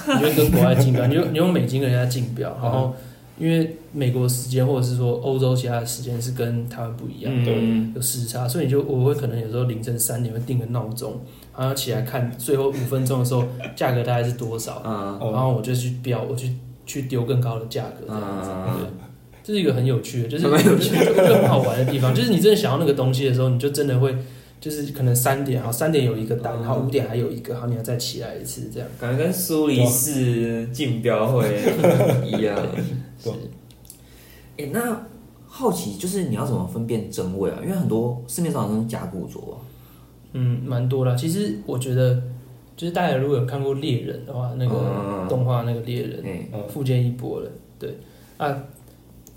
[0.05, 2.93] 你会跟国外竞标，你用你用美金跟人家竞标，然后
[3.39, 11.13] 因为美国时间或者是说欧洲其他的时间是跟台湾不一样，嗯，有时差，所以你就我会可能有时候凌晨三点会定个闹钟，
[11.57, 13.43] 然后起来看最后五分钟的时候
[13.75, 16.51] 价格大概是多少，嗯，嗯然后我就去标，我去
[16.85, 18.89] 去丢更高的价格这样子，嗯对。
[19.43, 22.11] 这是一个很有趣的，就是蛮有趣的，就很好玩的地方。
[22.15, 24.17] 就是你真的想要那个东西的时候，你就真的会，
[24.59, 28.89] 就是可能三点，好三点有一个单，嗯好五点还有一个，好你要再起来一次这样。
[28.99, 31.61] 感觉跟苏黎世竞标会
[32.25, 32.57] 一样。
[33.23, 33.29] 是
[34.57, 35.05] 哎、那
[35.47, 37.59] 好奇就是你要怎么分辨真伪啊？
[37.61, 39.61] 因为很多市面上有那种假古着啊。
[40.37, 41.15] 嗯，蛮多的。
[41.15, 42.21] 其实我觉得，
[42.75, 45.27] 就是大家如果有看过猎人的话，那个嗯。
[45.27, 47.97] 动画那个猎人，嗯、富坚一博的，对。
[48.37, 48.55] 啊，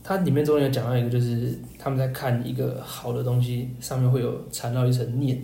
[0.04, 5.40] 它里面中间有讲到一个，就是他们在看一个好的东西，上面会有缠绕一层念，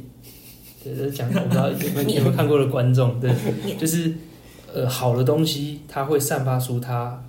[0.83, 3.33] 对，就是讲我不知道有没有 有没有看过的观众，对，
[3.79, 4.13] 就是
[4.75, 7.23] 呃好的东西，它会散发出它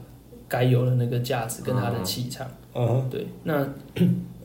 [0.48, 2.46] 该有的那个价值跟它的气场。
[2.74, 3.66] 嗯对，那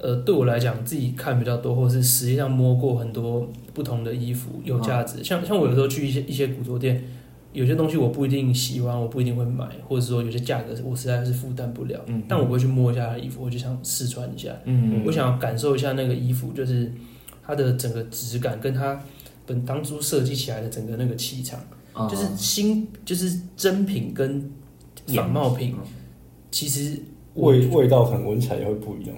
[0.02, 5.22] 呃，对我来讲，自己看比较多，或者是实际上摸过很多不同的衣服，有价值。
[5.22, 7.04] 像像我有时候去一些一些古着店，
[7.52, 16.90] 有些东西我不一定喜欢，我不一定会买，或者说有些价格我实在是负担不了，嗯但我会去摸一下衣服，我就想试穿一下，嗯我想要感受一下那个衣服，就是
[17.46, 18.98] 它的整个质感跟它
[19.44, 21.60] 本当初设计起来的整个那个气场。
[21.92, 24.48] 啊就是新就是真品跟
[25.08, 25.74] 仿冒品，
[26.50, 26.96] 其实
[27.34, 29.16] 味味道可能闻起来也会不一样。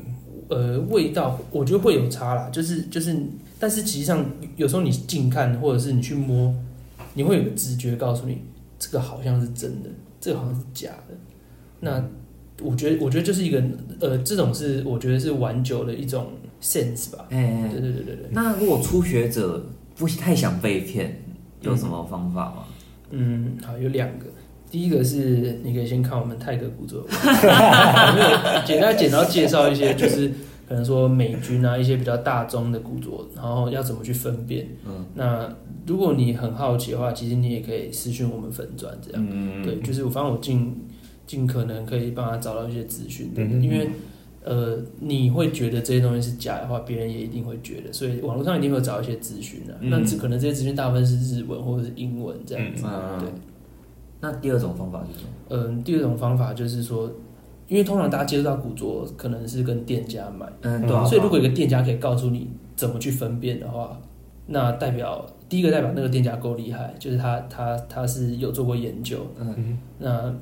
[0.48, 3.16] 呃味道我觉得会有差啦，就是就是，
[3.59, 4.24] 但是实际上
[4.57, 6.55] 有时候你近看或者是你去摸，
[7.14, 8.42] 你会有个直觉告诉你
[8.78, 11.14] 这个好像是真的，这个好像是假的。
[11.81, 12.05] 那
[12.61, 13.62] 我觉得我觉得就是一个
[14.00, 17.26] 呃，这种是我觉得是玩久的一种 sense 吧。
[17.31, 19.64] 哎、对对对对对，那如果初学者
[19.96, 21.22] 不太想被骗，
[21.61, 22.64] 有什么方法吗？
[23.11, 24.26] 嗯，好，有两个。
[24.72, 30.28] 第一个是你可以先看我们泰格古着，我们有简单简单介绍一些，就是
[30.66, 34.66] 可能说美军啊一些比较大宗的古着，然后要怎么去分辨。
[34.87, 35.46] 嗯，那
[35.87, 39.28] 如果你很好奇的话，其实你也可以私讯我们粉钻这样。
[39.30, 40.74] 嗯对，就是我反正我尽
[41.26, 43.90] 尽可能可以帮他找到一些资讯的，嗯因为
[44.42, 49.76] 呃你会觉得这些东西是假的话，别人也一定会觉得，所以网络上一定会找一些资讯的。
[49.82, 52.87] 嗯那只可能这些资讯大部分是日文或者是英文这样子。
[52.87, 53.28] 嗯对，
[54.22, 55.28] 那第二种方法是什么？
[55.50, 57.11] 嗯，第二种方法就是说，
[57.66, 61.04] 因为通常大家接触到古着，可能是跟店家买，嗯，对啊。
[61.04, 64.00] 所以如果有个店家可以告诉你怎么去分辨的话，
[64.46, 69.18] 那代表第一个代表那个店家够厉害，就是他他他是有做过研究。
[69.38, 70.32] 嗯，那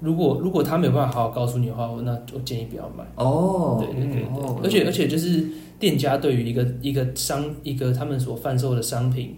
[0.00, 3.04] 如果如果他没有办法好好告诉你的话，我那我建议不要买。
[3.16, 5.44] 哦，对对对对，哦而且而且就是
[5.80, 9.36] 店家对于一个一个商一个他们所贩售的商品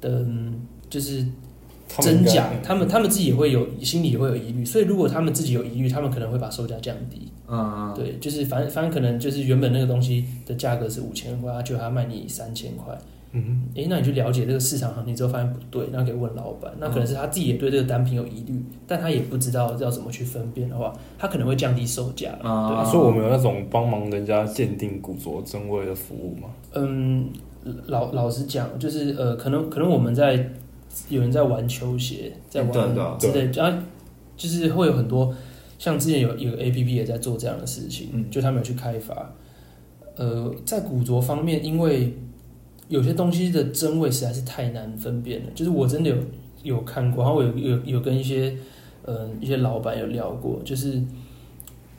[0.00, 1.24] 的，嗯就是
[2.00, 7.30] 真假，他们他们自己也会有心里也会有疑虑，所以如果他们自己有疑虑，他们可能会把售价降低。
[7.48, 12.96] 嗯，对，就是反正反正可能就是原本那个东西的价格是五千块，他就他卖你三千块。
[13.32, 16.72] 嗯诶，那你去了解这个市场行情之后，发现不对，那可以问老板。
[16.78, 22.50] 那可能是他自己也对这个单品有疑虑，但他也不知道要怎么去分辨的话，他可能会降低售价了。
[22.50, 26.48] 啊哼，所以我们有那种帮忙人家鉴定古着真伪的服务吗。
[26.72, 27.28] 嗯，
[27.86, 30.50] 老老实讲，就是呃，可能可能我们在
[31.08, 33.78] 有人在玩球鞋，在玩之类，然后
[34.36, 35.34] 就是会有很多
[35.78, 39.34] 像之前有有个 A P P 也在做这样的事情，嗯就他们有去开发。
[40.16, 42.12] 呃，在古着方面，因为
[42.88, 46.16] 有些东西的真伪实在是太难分辨了，就是我真的有
[46.64, 48.56] 有看过，然后我有有有跟一些
[49.04, 51.00] 呃一些老板有聊过，就是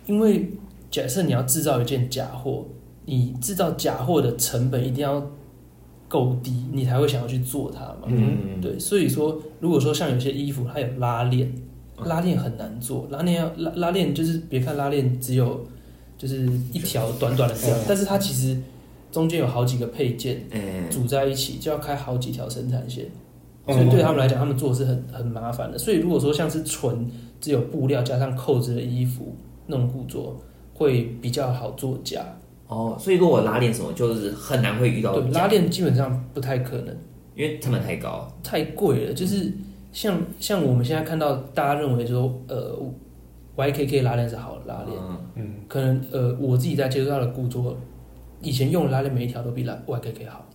[0.05, 0.49] 因为
[0.91, 2.65] 假设你要制造一件假货，
[3.05, 5.31] 你制造假货的成本一定要
[6.09, 8.07] 够低，你才会想要去做它嘛。
[8.07, 11.47] 嗯，对，所以说，如果说像有些衣服它有拉链，
[11.97, 15.65] 嗯拉链很难做，拉链要拉拉链就是别看拉链只有
[16.17, 18.57] 就是一条短短的这样嗯，但是它其实
[19.11, 23.05] 中间有好几个配件哎，组在一起，就要开好几条生产线，
[23.67, 25.77] 嗯所以对他们来讲，他们做是很很麻烦的。
[25.77, 27.07] 所以如果说像是纯
[27.39, 29.35] 只有布料加上扣子的衣服
[29.67, 30.35] 那种古着，
[30.73, 32.25] 会比较好做假。
[32.69, 36.95] 哦，所以如果拉链什么，就是很难会遇到对，拉，链基本上不太可能。
[37.35, 38.27] 因为成本太高。
[38.43, 39.51] 太贵了，就是
[39.91, 42.77] 像像我们现在看到大家认为说，呃
[43.55, 45.17] ，YKK 拉链是好的拉链，嗯。
[45.35, 47.77] 嗯，可能呃我自己在接触到的故作，
[48.41, 50.45] 以前用的拉链每一条都比拉 YKK 好、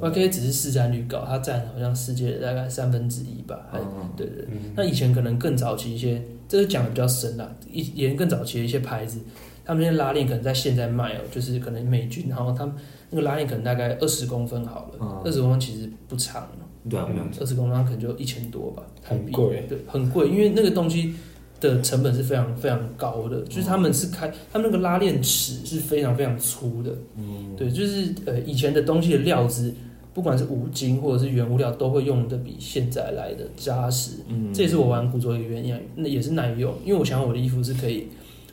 [0.00, 9.20] y k k 只是市占率高，它占好像世界的大概三分之一吧，还嗯对对那以前可能更早期一些，这个讲的比较深啦，以以前更早期的一些牌子，
[9.64, 12.74] 他们那些拉链可能在现在卖哦，就是可能美军，然后他们
[13.10, 15.22] 那个拉链可能大概二十公分好了，嗯。
[15.24, 16.46] 二十、公分其实不长。
[16.90, 17.08] 对啊，
[17.40, 19.26] 二十公分可能就一千多吧，台币。
[19.26, 19.66] 很贵。
[19.68, 21.14] 对，很贵，因为那个东西
[21.60, 29.72] 的成本是非常非常高的，就是他们是开，他们那个拉链尺是非常非常粗的，嗯，对，就是呃以前的东西的料子，
[30.12, 38.08] 不管是五金或者是原物料，都会用的比现在来的扎实，嗯，这也是我玩古着的原因啊，那也是耐用，因为我想我的衣服是可以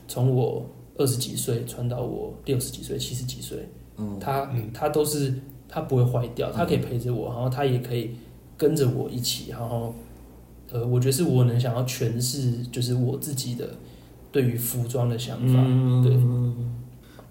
[0.08, 0.64] 从我
[1.00, 5.34] 二十几岁穿到我六十几岁、七十几岁，嗯，他嗯它都是
[5.68, 8.12] 他不会坏掉，他可以陪着我，然后他也可以
[8.58, 9.96] 跟着我一起，然后
[10.72, 13.70] 呃，我觉得是我能想要诠释，就是我自己的
[14.30, 15.64] 对于服装的想法。
[15.66, 16.20] 嗯对。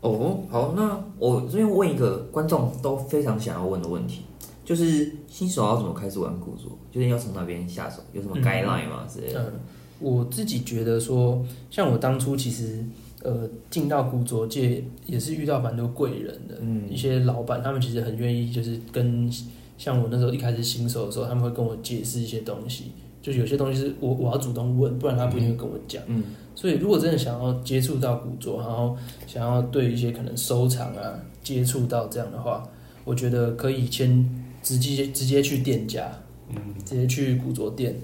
[0.01, 4.23] 哦，好，那我这边问一个观众都非常想要问的问题，
[4.65, 6.71] 就是新手要怎么开始玩古着？
[6.91, 8.01] 就是要从哪边下手？
[8.13, 9.05] 有什么嗯 guideline 吗？
[9.13, 9.53] 之类的？
[9.53, 9.61] 嗯，
[9.99, 12.85] 我自己觉得说，像我当初其实
[13.23, 19.31] 呃进到古着界也是遇到蛮多贵人的，嗯一些老板他们其实很愿意就是跟
[19.77, 26.03] 像我那时候一开始新手的时候，他们会跟我解释一些东西，就有些东西是我我要主动问，不然他不一定会跟我讲。
[26.07, 26.23] 嗯
[26.55, 28.97] 所以如果真的想要接触到古着，然后
[29.29, 32.69] 想要对一些可能收藏啊接触到这样的话，
[33.05, 34.29] 我觉得可以先
[34.61, 36.11] 直接直接去店家，
[36.51, 37.95] 嗯直接去古着店，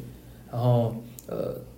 [0.53, 1.04] 然后呃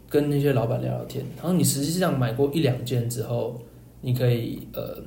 [0.08, 3.60] 跟那些老板聊聊天，然后你实际上买过一两件之后，
[4.00, 5.02] 你可以呃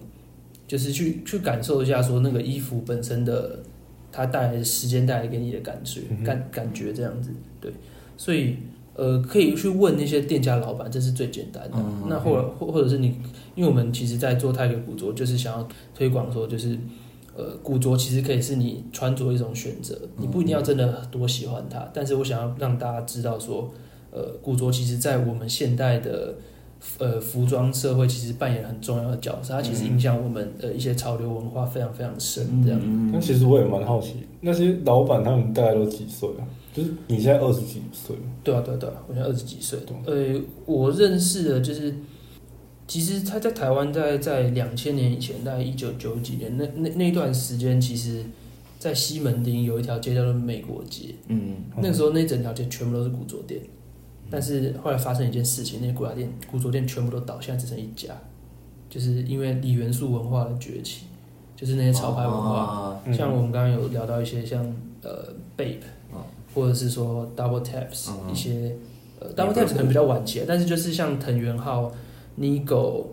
[0.67, 3.59] 就是去去感受一下说那个衣服本身的
[4.11, 7.31] 它带来的时间带来给你的感觉嗯感感觉这样子，
[7.61, 7.71] 对，
[8.17, 8.57] 所以
[8.95, 11.77] 呃可以去问那些店家老板，这是最简单的。
[11.77, 13.07] 嗯那或者或或者是你，
[13.55, 16.77] 因为我们其实在做泰格古着，就是想要推广说就是。
[17.37, 23.71] 呃，古着其实可以是你穿着一种选择，你不一定要真的多喜欢它，但是我想要让大家知道说，
[24.11, 26.35] 呃，古着其实在我们现代的
[26.97, 32.79] 呃服装社会其实扮演很重要的角色，它其实影响我们的一些潮流文化非常非常深，这样。
[32.83, 36.47] 嗯但其实我也蛮好奇，那些老板他们大概都几岁啊？
[36.71, 40.35] 就是你现在二十几岁，对啊，对啊，对啊，我现在二十几岁对。
[40.35, 41.93] 呃，我认识的就是，
[42.87, 48.23] 其实他在台湾在在两千年以前，大概一九九几年那那那段时间，其实，
[48.77, 53.59] 在西门町有一条街叫做美国街，嗯那时候那整条街全部都是古着店，
[54.29, 58.13] 但是后来发生一件事情，那些古着店古着店全部都倒，现在只剩一家，
[58.89, 61.05] 就是因为李元素文化的崛起，
[61.55, 62.99] 就是那些潮牌文化。
[63.11, 64.63] 像我们刚刚有聊到一些像
[65.01, 65.79] 呃 Bape，、
[66.11, 66.25] 哦。
[66.53, 68.31] 或者是说 Double Taps、嗯。
[68.31, 68.75] 一些
[69.19, 71.91] 呃 Double Taps 可能比较晚期，但是就是像藤原浩、
[72.39, 73.05] Nigo，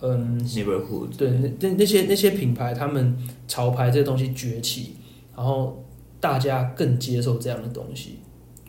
[0.00, 4.96] 嗯，neighborhood，对，那那那些那些品牌，他们潮牌这些东西崛起，
[5.36, 5.84] 然后
[6.18, 8.20] 大家更接受这样的东西，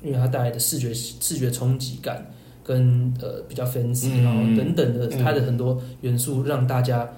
[0.04, 2.30] 因为它带来的视觉视觉冲击感
[2.64, 5.24] 跟呃比较 fancy，、嗯然后等等的嗯。
[5.24, 7.10] 它的很多元素，让大家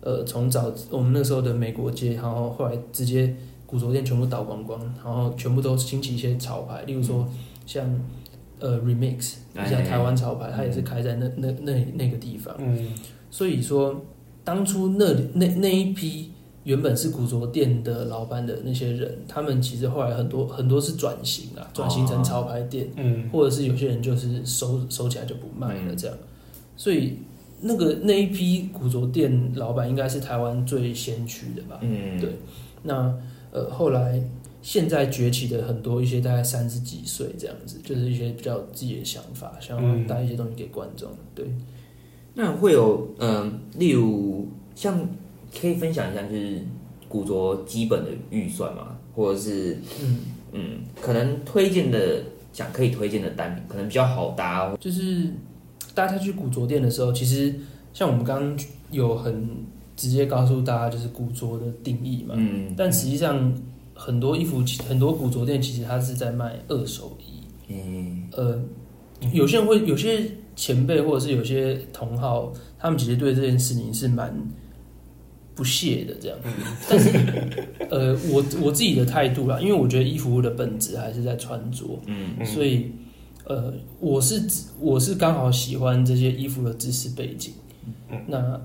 [0.00, 3.34] 呃从早我们那时候的美国街，然后后来直接
[3.66, 7.28] 古着店全部倒光光，然后全部都兴起一些潮牌，例如说
[7.66, 7.86] 像
[8.58, 12.54] 呃 Remix，哎像台湾潮牌，它也是开在那那那那个地方。
[12.58, 12.88] 嗯。
[13.30, 14.04] 所以说，
[14.44, 16.30] 当初那里那那一批
[16.64, 26.16] 原本是古着店的老板的那些人，他们其实后来很多很多是转型啊，转型成潮牌店，嗯或者是有些人就是收收起来就不卖了这样。
[26.76, 27.18] 所以
[27.60, 31.78] 那个那一批古着店老板应该是台湾最先驱的吧？
[31.82, 32.30] 嗯对
[32.82, 33.14] 那
[33.50, 34.22] 呃后来。
[34.64, 41.10] 现在崛起的很多一些大概三十几岁这样子，就是一些比较有自己的想法，想要嗯带一些东西给观众。
[41.34, 41.44] 对，
[42.34, 44.46] 那会有嗯、例如
[44.76, 45.04] 像
[45.60, 46.60] 可以分享一下，就是
[47.08, 50.18] 古着基本的预算嘛，或者是嗯。
[50.54, 55.26] 嗯，可能推荐的想可以推荐的单品，可能比较好搭，就是
[55.94, 57.54] 大家去古着店的时候，其实
[57.94, 59.48] 像我们刚刚有很
[59.96, 62.74] 直接告诉大家就是古着的定义嘛，嗯。
[62.76, 63.50] 但实际上
[63.94, 68.28] 很多衣服其很多古着店其实它是在卖二手衣，嗯。
[68.32, 68.62] 呃，
[69.32, 70.20] 有些人会有些
[70.54, 74.36] 前辈或者是有些同好，他们其实对这件事情是蛮
[75.54, 76.38] 不屑的这样，
[76.88, 77.10] 但是
[77.90, 82.90] 呃，我我自己的态度啦，因为我觉得衣服的本质还是在穿着，嗯嗯所以，
[83.44, 84.42] 呃，我是
[84.80, 87.52] 我是刚好喜欢这些衣服的知识背景，
[88.28, 88.58] 那，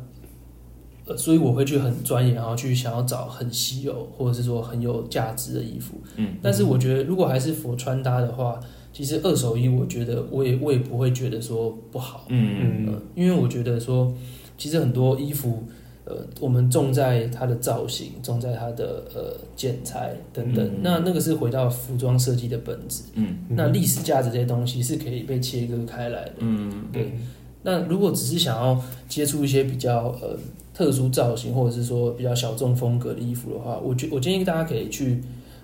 [1.06, 5.95] 呃，所以我会去很钻研，然后去想要找很稀有或者是说很有价值的衣服。
[6.15, 8.58] 嗯，但是我觉得，如果还是佛穿搭的话，
[8.93, 14.15] 其实二手衣，我觉得我也我也不会觉得说不好，嗯呃，因为我觉得说，
[14.58, 15.63] 其实很多衣服。
[16.10, 23.04] 呃，我们重在它的造型，重在它的呃剪裁等等，嗯那那个是回到服装设计的本质。
[23.15, 26.34] 嗯那历史价值这些东西是可以被切割开来的。
[26.39, 27.12] 嗯对，
[27.63, 30.38] 那如果只是想要接触一些比较呃
[30.74, 35.22] 特殊造型，或者是说比较小众风格的衣服的话，我觉我建议大家可以去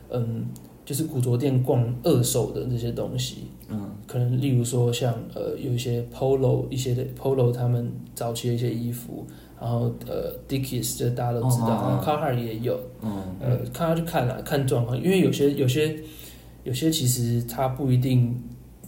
[0.09, 0.45] 嗯，
[0.85, 3.43] 就是古着店逛二手的这些东西。
[3.69, 9.25] 嗯可能例如说像呃有一些 polo 一些的 polo 他们早期的一些衣服，
[9.63, 11.87] 然后呃 Dickies 这大家都知道，哦哦哦。
[11.87, 15.95] 然后 Carhartt 也有，嗯呃，看他去看啦，看状况，因为有些有些
[16.65, 18.37] 有些其实它不一定，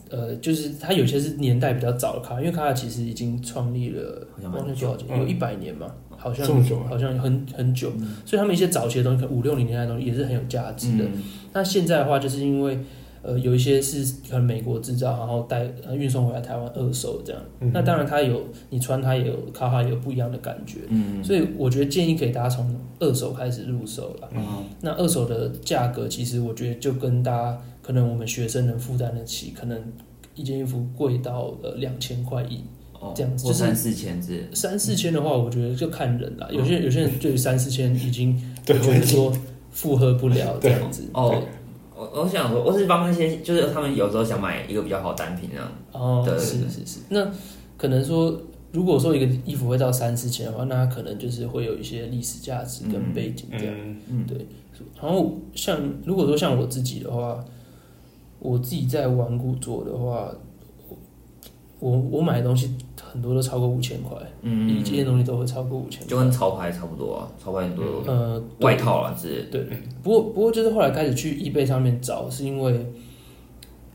[0.09, 6.87] 呃，就是它有些是年代比较早的卡，因为卡卡其实已经创立了，好像蛮忘记多少有一百年嘛，好像这么久啊。
[6.89, 7.89] 好像很很久，
[8.25, 11.05] 所以他们一些早期的东西，可能五六零年代的东西也是很有价值的。
[11.05, 11.23] 嗯。
[11.53, 12.77] 那现在的话，就是因为
[13.25, 17.71] 呃有一些是可能美国制造，然后带呃运送回来台湾二手这样，嗯。
[17.73, 21.23] 那当然它有你穿它也有卡卡也有不一样的感觉，嗯。
[21.23, 24.29] 所以我觉得建议可以大家从二手开始入手了。
[24.33, 24.63] 嗯。
[24.81, 29.81] 那二手的价格，其实我觉得就跟大家可能我们学生能负担得起，可能
[30.35, 32.63] 一件衣服贵到呃两千块一
[32.99, 33.51] 哦这样子。
[33.53, 36.47] 三四千是三四千的话，我觉得就看人啦。
[36.51, 39.33] 有些有些人对于三四千已经 对觉得说
[39.71, 41.03] 负荷不了这样子。
[41.13, 41.29] 哦。
[41.31, 41.47] 对，
[41.95, 45.71] 我我想说，我是帮那些就是他们有时候想买一个比较好的单品这样。
[45.91, 47.31] 哦，对是是是，那
[47.77, 48.37] 可能说，
[48.71, 53.75] 如果说一个衣服会到三四千的话，那它可能就是会有一些历史价值跟背景这样。
[54.09, 54.25] 嗯
[55.01, 57.41] 然后像如果说像我自己的话，
[58.39, 60.29] 我自己在玩古着的话，
[61.79, 62.75] 我我买的东西
[63.15, 69.45] 很多都超过五千块，嗯，一件东西都会超过五千就跟潮牌差不多啊，潮牌很多呃外套啊之类的。
[69.51, 69.65] 对，
[70.03, 72.85] 不过不过就是后来开始去 eBay 上面找，是因为，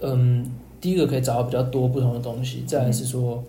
[0.00, 0.50] 嗯，
[0.80, 3.44] 第一个可以找到比较多不同的东西，再来是说，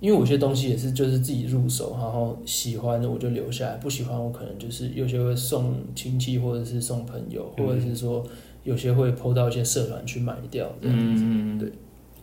[0.00, 8.24] 因为有些东西也是就是自己入手，然后喜欢的我就留下来，不喜欢我可能就是有些会送亲戚或者是送朋友，或者是说
[8.64, 10.66] 有些会抛到一些社团去卖掉。
[10.80, 11.70] 嗯嗯嗯，对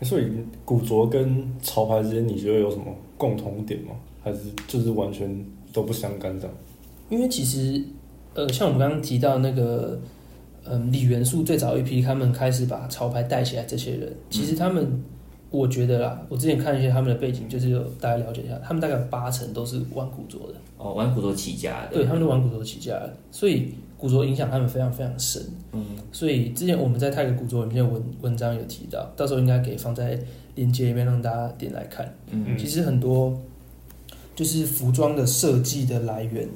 [0.01, 0.31] 所以
[0.63, 2.85] 古着跟潮牌之间，你觉得有什么
[3.17, 3.91] 共同点吗？
[4.23, 6.55] 还是就是完全都不相干这样？
[7.09, 7.81] 因为其实，
[8.33, 9.97] 呃，像我们刚刚提到那个，
[10.65, 15.01] 嗯，李元素最早一批他们开始把潮牌带起来，这些人，其实他们，
[15.49, 21.95] 我觉得啦，我之前看一些他们的背景，就是有大概了解一下，他们大概八成都是玩古着的，哦，玩古着起家的。
[21.95, 25.41] 对，他们都玩古着起家的，所以古着影响他们非常非常深。
[25.71, 30.19] 嗯，所以之前我们在泰国古着里面文文章有提到，到时候应该可以放在
[30.55, 32.13] 链接里面让大家点来看。
[32.31, 33.39] 嗯其实很多
[34.35, 36.47] 就是服装的设计的来源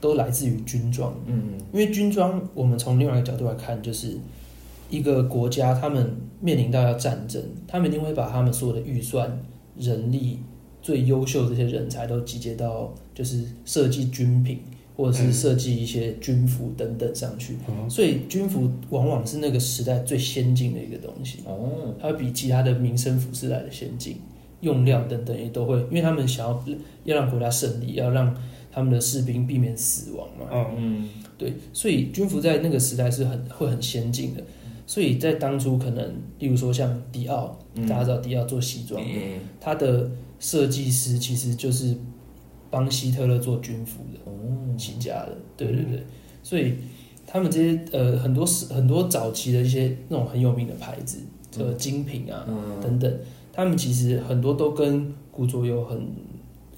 [0.00, 4.16] 都来自于军装，嗯因为军装我们从另外一个角度来看，就是
[4.88, 9.40] 一个国家他们面临到要战争，他们一定会把他们所有的预算、
[9.76, 10.38] 人力、
[10.80, 14.60] 最优秀的这些人才都集结到就是设计军品
[15.02, 21.40] 或者是设计一些军服等等上去，嗯所以军服往往是那个时代最先进的一个东西。
[21.44, 24.18] 哦，它会比其他的民生服饰来的先进，
[24.60, 26.64] 用料等等也都会，因为他们想要
[27.02, 28.32] 要让国家胜利，要让
[28.70, 30.46] 他们的士兵避免死亡嘛。
[30.52, 34.42] 嗯嗯对，所以军服在那个时代是很会很先进的。
[34.86, 41.96] 所以在当初可能，例如说像迪奥，嗯，大家知道迪奥做西装，嗯他的设计师其实就是
[42.72, 44.18] 帮希特勒做军服的。
[44.24, 44.32] 哦，
[44.76, 46.02] 起家的，对对对，
[46.42, 46.74] 所以
[47.26, 51.18] 他们这些呃很多是很多早期的一些那种很有名的牌子，
[51.58, 53.18] 呃精品啊、嗯等等，
[53.52, 56.08] 他们其实很多都跟古着有很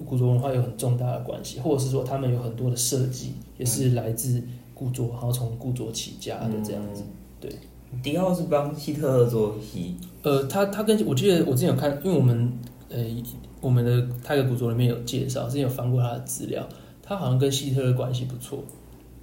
[0.05, 4.42] 古着文化有很重大的关系，或者是说他们有很多的设计也是来自
[4.74, 7.05] 古着，然后从古着起家的这样子。
[7.40, 7.51] 对
[8.03, 9.95] 迪奥是帮希特勒做皮。
[10.22, 12.53] 呃，他他跟我记得我之前有看，因为我们
[12.88, 12.99] 呃
[13.64, 16.68] 我们的泰格古着里面有介绍，之前有翻过他的资料，
[17.02, 18.62] 他好像跟希特勒关系不错。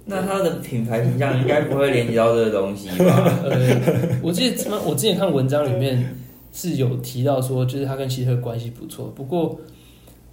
[0.04, 3.38] 那他的品牌形象应该不会连接到这个东西吧？
[3.48, 4.80] 呃，我记得？
[4.84, 6.16] 我之前看文章里面
[6.52, 9.06] 是有提到说，就是他跟希特勒关系不错。
[9.14, 9.56] 不过，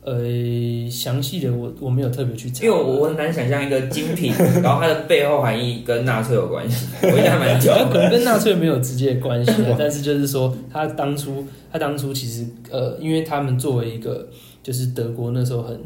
[0.02, 4.32] 呃，详细的我我没有特别去查，因为我很难想象一个精品，
[4.64, 7.72] 然后它的背后含义跟纳粹有关系，我觉得还蛮 久。
[7.74, 14.28] 他可能跟纳粹没有直接的关系啊， 但是就是说，他当初他当初其实呃，因为他们作为一个
[14.64, 15.80] 就是德国那时候很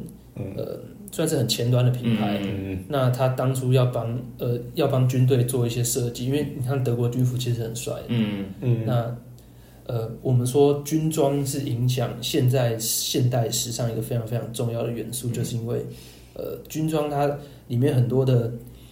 [0.55, 0.79] 呃
[1.11, 2.83] 算是很前端的品牌，嗯。
[2.87, 8.77] 那他当初要帮呃要帮军队做一些设计，因为你看德国军服其实很帅，嗯嗯。
[8.85, 9.15] 那
[9.85, 15.85] 呃，我们说军装是影响现在现代时尚一个非常非常重要的元素，就是因为
[16.35, 18.51] 呃，军装它里面很多的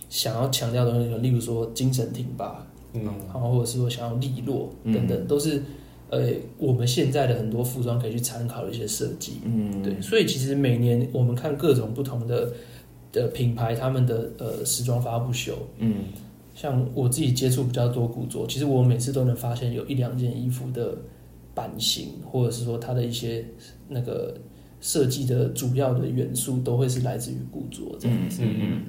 [0.09, 3.05] 想要强调的东西，例如说精神挺拔，嗯。
[3.27, 5.63] 然后或者是说想要利落等等，都是
[6.09, 9.39] 呃我们现在的很多服装可以去参考的一些设计。
[9.45, 12.51] 嗯，对，所以其实每年我们看各种不同的
[13.13, 16.03] 的品牌，他们的呃时装发布秀，嗯
[16.54, 20.97] 像我自己接触比较多古着，其实我每次都能发现有一两件衣服的
[21.54, 23.45] 版型，或者是说它的一些
[23.88, 24.36] 那个
[24.80, 28.41] 设计的主要的元素，都会是来自于古着这样子。
[28.43, 28.84] 嗯嗯嗯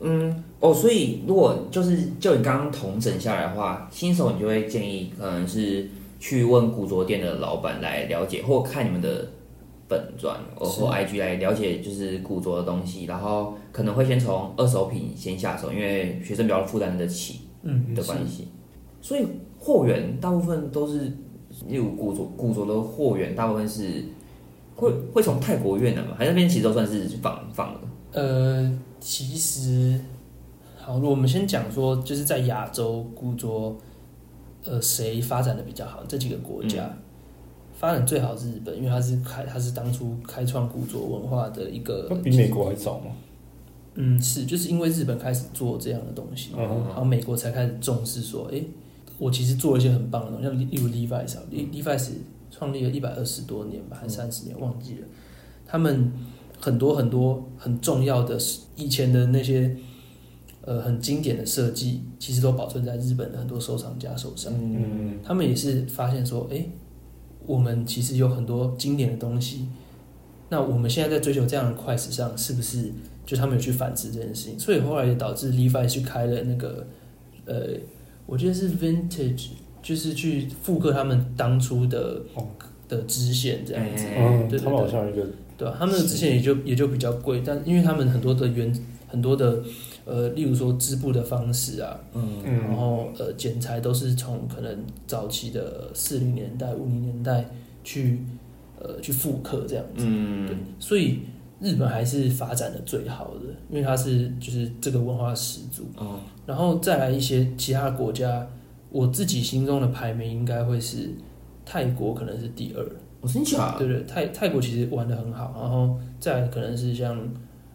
[0.00, 5.88] 嗯哦，所以如果就是就你刚刚统整下来的话，新手你就会建议可能是
[6.20, 9.26] 去问古着店的老板来了解，或看你们的
[9.88, 18.48] 本传或或 IG 来了解就是古着的东西，然后可能会先从二手品先下手，因为学生比较负担得起嗯，的关系，
[19.00, 19.26] 所以
[19.58, 21.00] 货源大部分都是，
[21.68, 24.04] 例如古着古着的货源大部分是
[24.74, 28.20] 会会从泰国、越南嘛，还是那边其实都算是仿仿的。
[28.20, 30.00] 呃，其实
[30.76, 33.76] 好，我们先讲说，就是在亚洲古着，
[34.64, 36.02] 呃，谁发展的比较好？
[36.06, 36.90] 这几个国家、
[37.74, 43.06] 发展最好是日本，因为它是开，它是当初开创古着文化的一个那比美国还早吗？
[43.96, 48.64] 嗯，是，就是因为日本开始做这样的东西，嗯然后美国才开始重视说，诶，
[49.18, 52.10] 我其实做了一些很棒的东西，像例例如 Levi's 啊，Le Levi's
[52.50, 55.06] 创立了一百二十多年吧，还是三十年，忘记了。
[55.66, 56.12] 他们
[56.60, 58.38] 很多很多很重要的
[58.76, 59.76] 以前的那些
[60.62, 64.52] 呃很经典的设计，其实都保存在日本的很多收藏家手上。
[64.56, 66.66] 嗯他们也是发现说，哎、
[67.46, 69.68] 我们其实有很多经典的东西，
[70.48, 72.92] 那我们现在在追求这样的快时尚，是不是
[73.26, 74.58] 就他们有去反思这件事情？
[74.58, 76.86] 所以后来也导致 Levi 去开了那个，
[77.46, 77.62] 呃，
[78.26, 79.48] 我觉得是 Vintage，
[79.82, 82.46] 就是去复刻他们当初的、哦
[82.86, 84.04] 的支线这样子。
[84.14, 85.26] 嗯，对对他们好像一个
[85.56, 88.70] 对啊，他们的支线也就也就比较贵，但因为他们很多的原
[89.08, 89.62] 很多的
[90.04, 92.42] 呃，例如说织布的方式啊，嗯。
[92.44, 97.44] 然嗯后呃剪裁都是从可能早期的四零年代、五零年代
[97.82, 98.22] 去
[98.78, 101.20] 呃去复刻这样子，对嗯，所以
[101.60, 108.46] 日本还是发展的最好的，因为它是就是这个文化始祖，哦，然后再来一些其他国家，
[108.90, 111.10] 我自己心中的排名应该会是
[111.64, 112.86] 泰国可能是第二，
[113.20, 113.76] 我真假？
[113.78, 117.16] 对对，泰泰国其实玩的很好，然后再来可能是像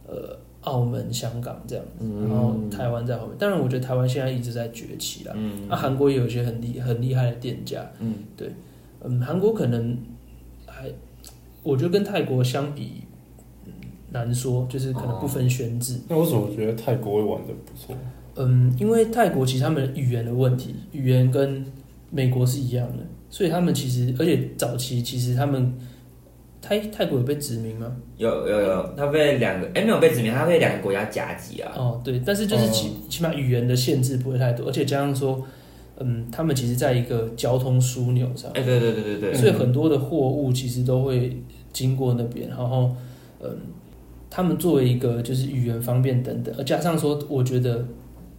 [0.08, 1.86] 呃澳门、香港这样，
[2.28, 3.36] 然后台湾在后面。
[3.38, 5.34] 当然，我觉得台湾现在一直在崛起啦。
[5.36, 8.52] 嗯那、韩国也有一些很厉很厉害的店家，嗯，对
[9.04, 9.98] 嗯，韩国可能
[10.66, 10.90] 还，
[11.64, 13.04] 我觉得跟泰国相比，
[13.66, 13.72] 嗯
[14.12, 16.00] 难说，就是可能不分轩制。
[16.10, 17.96] 那为什么觉得泰国会玩的不错？
[18.36, 21.66] 嗯，因为泰国其实他们语言的问题，语言跟
[22.10, 25.74] 美国是一样的，所以他们其实，而且早期其实他们
[26.62, 27.96] 泰泰国有被殖民吗？
[28.18, 31.72] 有有有，他被两个哎没有被殖民，他被两个国家夹击啊。
[31.76, 35.42] 哦，对，但是就是起、起码语言的限制不会太多，而且加上说，
[36.00, 41.42] 嗯，他们其实在一个交通枢纽上，哎，对对对对对，所以很多的货物其实都会
[41.72, 42.94] 经过那边，然后，
[43.42, 43.50] 嗯，
[44.30, 47.86] 他们作为一个就是语言方便等等，而加上说，我觉得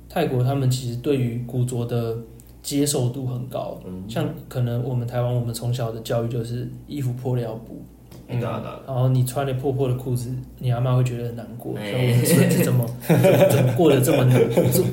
[0.09, 2.18] 泰国他们其实对于古着的
[2.62, 7.83] 接受度很高，嗯，像可能我们台湾我们从小的教育就是衣服破了要补，
[8.28, 10.30] 对啊对啊，然后你穿了破破的裤子，
[10.61, 11.90] 你阿妈会觉得很难过，哎。
[11.90, 14.40] 说我的孙子怎么怎么 怎么过得这么难，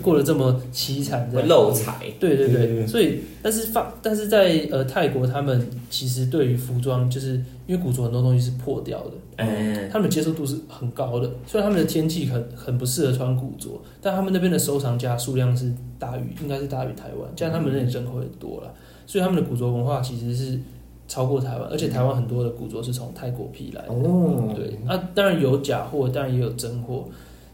[0.01, 1.49] 过得这么凄惨这会样。
[1.49, 1.93] 漏财。
[2.19, 2.87] 对对对，对对对。
[2.87, 7.35] 所以但是放但是在呃泰国，他们其实对于服装，就是
[7.67, 11.29] 因为古着很多东西是破掉的，嗯，他们的接受度是很高的。
[11.45, 18.73] 虽然他们的天气很很不适合穿古着，但他们那边的收藏家数量是大于应该是大于台湾，加上他们那里人口也多了，
[19.05, 20.59] 所以他们的古着文化其实是
[21.07, 23.93] 超过台湾，而且台湾很多的古着是从泰国批来的。
[23.93, 27.05] 哦，对，那、当然有假货，当然也有真货，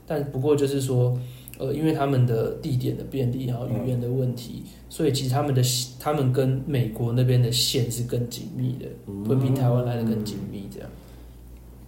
[0.08, 1.16] 但不过就是说，
[1.60, 5.62] 呃，因为他们的地点的便利，然后语言的问题，所以其实他们的
[6.00, 8.88] 他们跟美国那边的线是更紧密的，
[9.30, 10.68] 会比台湾来的更紧密。
[10.74, 10.90] 这样，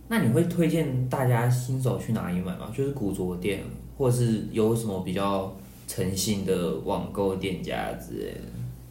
[0.08, 2.72] 那你会推荐大家新手去哪里买吗？
[2.78, 3.62] 就是古着店，
[3.98, 5.52] 或者是有什么比较
[5.88, 8.40] 诚信的网购店家之类的？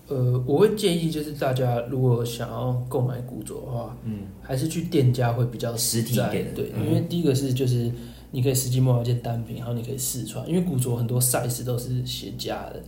[0.06, 6.86] 呃，我会建议就是大家如果想要购买古着的话，嗯，还是去店家会比较实体在一点的对，嗯。
[6.86, 7.90] 因为第一个是就是
[8.30, 12.82] 你可以实际摸到一件单品，然后你可以试穿，因为古着很多 size 都是写假的。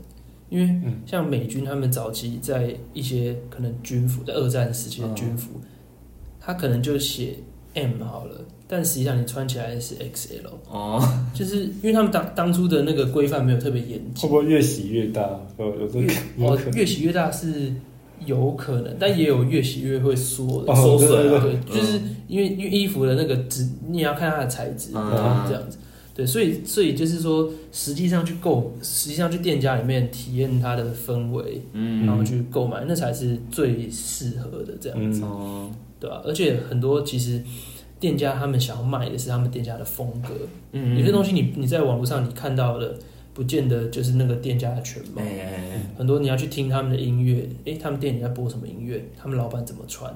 [0.51, 1.01] 因为嗯。
[1.07, 5.61] 像美军他们早期在一些可能军服，在二战时期的军服，
[6.39, 7.39] 他可能就写
[7.75, 11.01] M 好了，但实际上你穿起来是 XL，哦，
[11.33, 14.23] 就是因为他们当当初的那个规范没有特别严谨。
[14.23, 15.41] 会，不会越洗越大？
[15.59, 16.73] 有有这个有哦可，能。
[16.73, 17.73] 越洗越大是
[18.25, 20.73] 有可能，但也有越洗越会缩的。
[20.73, 21.57] 哦缩水啊，对。
[21.67, 25.11] 对，就是因为因为衣服的那个质，你也要看它的材质，嗯。
[25.14, 25.79] 然后这样子。
[26.12, 35.29] 对，所以所以就是说，实际上去购，实际上去店家里面体验它的氛围，嗯，然后去购买，那才是最适合的这样子，嗯。
[35.29, 37.43] 哦，对吧、而且很多其实
[37.99, 40.34] 店家他们想要卖的是他们店家的风格，
[40.72, 42.94] 嗯，有些东西你你在网络上你看到的，
[43.32, 45.22] 不见得就是那个店家的全貌。
[45.97, 50.12] 很多你要去听他们的音乐，诶，他们店里在播什么音乐，他们老板怎么穿，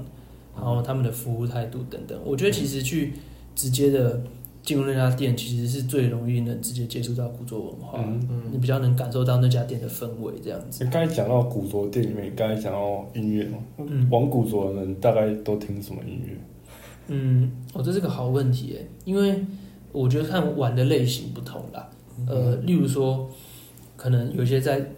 [0.55, 2.19] 然后他们的服务态度等等。
[2.25, 3.15] 我觉得其实去
[3.55, 4.23] 直接的
[4.63, 10.85] 进入那家店，其实是最容易能直接接触到古着文化，嗯，你比较能感受到那家店的氛围这样子。
[10.85, 16.37] 你刚才讲到古着店里面，你刚才讲到音乐嘛，嗯玩古着的人大概都听什么音乐？
[17.13, 19.45] 嗯，哦，这是个好问题诶，因为
[19.93, 21.91] 我觉得看玩的类型不同啦。
[22.27, 23.29] 呃，例如说，
[23.97, 24.91] 可能有些在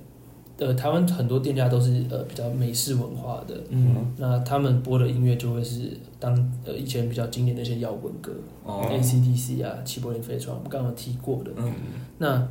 [0.58, 6.34] 呃台湾很多店家都是呃比较美式文化的，嗯，那他们播的音乐就会是当
[6.66, 8.32] 呃以前比较经典的一些摇滚歌、
[8.64, 11.50] 哦，AC/DC 啊、齐柏林飞船，我们刚刚有提过的。
[11.56, 11.72] 嗯
[12.18, 12.46] 那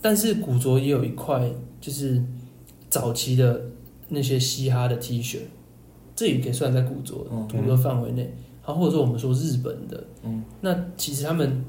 [0.00, 1.50] 但是古着也有一块，
[1.80, 2.22] 就是
[2.88, 3.60] 早期的
[4.08, 5.38] 那些嘻哈的 T 恤，
[6.16, 8.22] 这也可以算在古着嗯古着范围内。
[8.22, 8.28] 然
[8.74, 11.64] 后或者说我们说日本的，嗯，那其实他们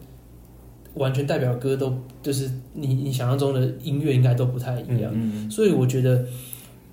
[0.96, 5.12] 完全代表歌都就是你你想象中的音乐应该都不太一样。
[5.14, 6.26] 嗯所以我觉得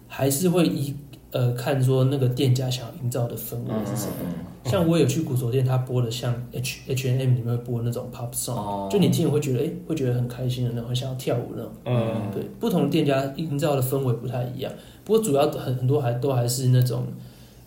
[0.06, 0.94] 还是会依
[1.32, 4.12] 呃看说那个店家想要营造的氛围嗯是什么。
[4.24, 4.34] 嗯
[4.66, 11.70] 像我有去古着店，他播的像 H H N M 里面会播那种 pop 嗯 song，、哦，就你听了会觉得哎、会觉得很开心的那种，很想要跳舞那种。
[11.84, 14.72] 嗯，对，不同的店家营造的氛围不太一样，
[15.04, 17.04] 不过主要很很多还都还是那种，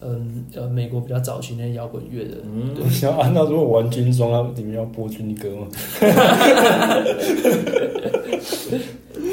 [0.01, 5.67] 嗯呃美国比较早期那些摇滚乐的，嗯，我想按照如果玩军装，它里面要播军歌吗？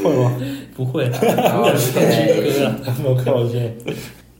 [0.02, 0.40] 会吗？
[0.74, 2.96] 不会啦，不会是放军歌啦。
[3.02, 3.58] 没有开玩笑。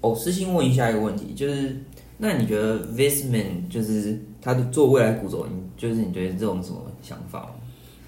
[0.00, 1.76] 哦，私信问一下一个问题，就是
[2.18, 7.48] 那你觉得 Visman 就是他的做未来古着，你就是你觉得这种什么想法吗？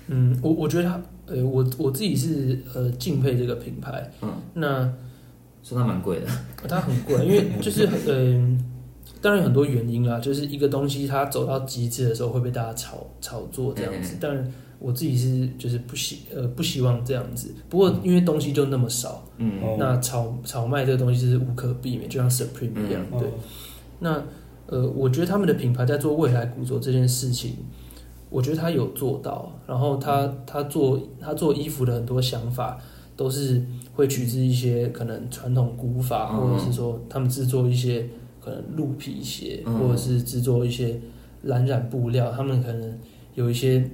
[0.08, 4.90] 嗯，我我觉得他，呃，我我自己是呃敬佩这个品牌，嗯，那
[5.62, 6.26] 说它蛮贵的，
[6.68, 8.58] 它很贵，因为 就是嗯、
[9.20, 14.44] 当然有很多原因啦，就是一个东西它走到极致的时候会被大家炒炒作这样子嗯，但是
[14.78, 19.60] 我自己是就是不希呃不希望这样子，不过因为东西就那么少，嗯。
[19.62, 23.28] 哦那炒炒卖这个东西是无可避免，就像 Supreme 一样，嗯对。
[23.98, 24.22] 那
[24.66, 27.56] 呃，我觉得他们的品牌在做未来古着这件事情，
[28.30, 29.50] 我觉得他有做到。
[29.66, 32.78] 然后他他做他做衣服的很多想法，
[33.16, 33.64] 都是
[33.98, 38.06] 会取自一些可能传统古法，嗯或者是说他们制作一些
[38.40, 41.00] 可能鹿皮鞋，嗯或者是制作一些
[41.42, 42.96] 蓝染布料，他们可能
[43.34, 43.84] 有一些。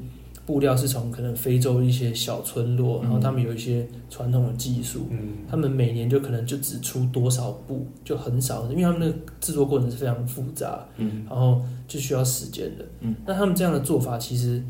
[0.46, 12.84] 布料是从可能非洲一些小村落，然后他们有一些传统的技术，嗯，他们每年就可能就只出多少布，就很少，因为他们那个制作过程是非常复杂，嗯然后就需要时间的。
[13.00, 14.62] 嗯，那他们这样的做法，其实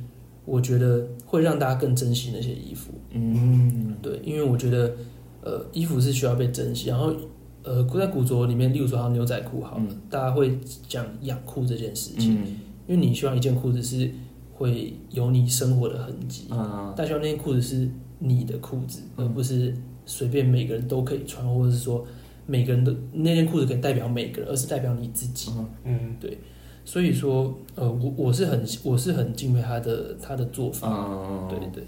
[0.44, 2.92] 我觉得会让大家更珍惜那些衣服。
[3.10, 4.94] 嗯对，因为我觉得，
[5.44, 7.14] 呃，衣服是需要被珍惜，然后。
[7.66, 12.46] 呃，在古着里面，例如说，牛仔裤好了，嗯大家会讲养裤这件事情，嗯
[12.86, 14.10] 因为你希望一件裤子是
[14.52, 17.88] 会有你生活的痕迹，啊大家希望那件裤子是
[18.18, 19.74] 你的裤子，嗯而不是
[20.04, 22.04] 随便每个人都可以穿，或者是说
[22.44, 25.50] 每个人的那件裤子可以代表每个人，而是代表你自己。
[25.84, 26.36] 嗯，对
[26.84, 30.86] 所以说，呃，我我是很我是很敬佩他的他的做法。
[31.08, 31.84] 嗯，对对，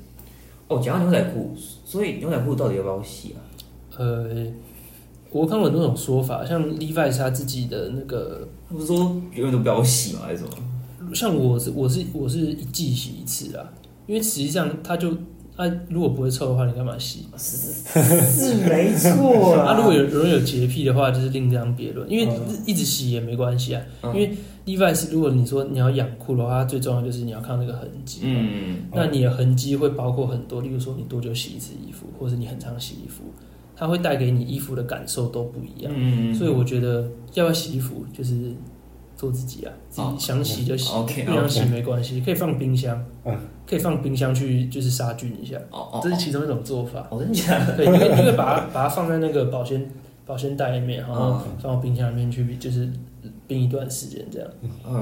[0.68, 1.52] 哦，讲到牛仔裤，
[1.84, 3.44] 所以牛仔裤到底要不要洗啊？
[3.99, 4.47] 呃，
[5.30, 8.99] 我看过很多种说法，像 Levi's 他自己的那个，他不是说
[9.34, 10.20] 永远都不要洗吗？
[10.24, 11.14] 还是什么？
[11.14, 13.64] 像我是我是我是一季洗一次啊，
[14.07, 15.11] 因为实际上他就
[15.55, 17.26] 啊，如果不会臭的话，你干嘛洗？
[17.36, 19.76] 是是没错啊，啦。
[19.78, 23.82] 如果有有人有洁癖的话，就是另当别论，因为嗯一直洗也没关系啊。
[24.03, 24.36] 嗯因为
[24.66, 28.22] Levi's 如果你说你要养裤的话，它最重要就是你要看那个痕迹。
[28.24, 33.22] 嗯那你的痕迹会包括很多，例如说你多久洗一次衣服，或者你很常洗衣服，
[33.77, 35.93] 它会带给你衣服的感受都不一样。
[35.95, 37.03] 嗯所以我觉得
[37.35, 38.53] 要不要洗衣服就是
[39.14, 40.91] 做自己啊，自己想洗就洗，
[41.24, 43.37] 不想洗没关系，可以放冰箱，嗯。
[43.68, 47.05] 可以放冰箱去就是杀菌一下，哦哦，这是其中一种做法。
[47.11, 47.77] 哦，真的假的？
[47.77, 49.91] 对，你可以你可以把它把它放在那个保鲜
[50.24, 51.41] 保鲜袋里面，然后嗯。
[51.61, 52.89] 放到冰箱里面去，就是
[53.49, 54.49] 冰一段时间这样。
[54.89, 54.95] 嗯，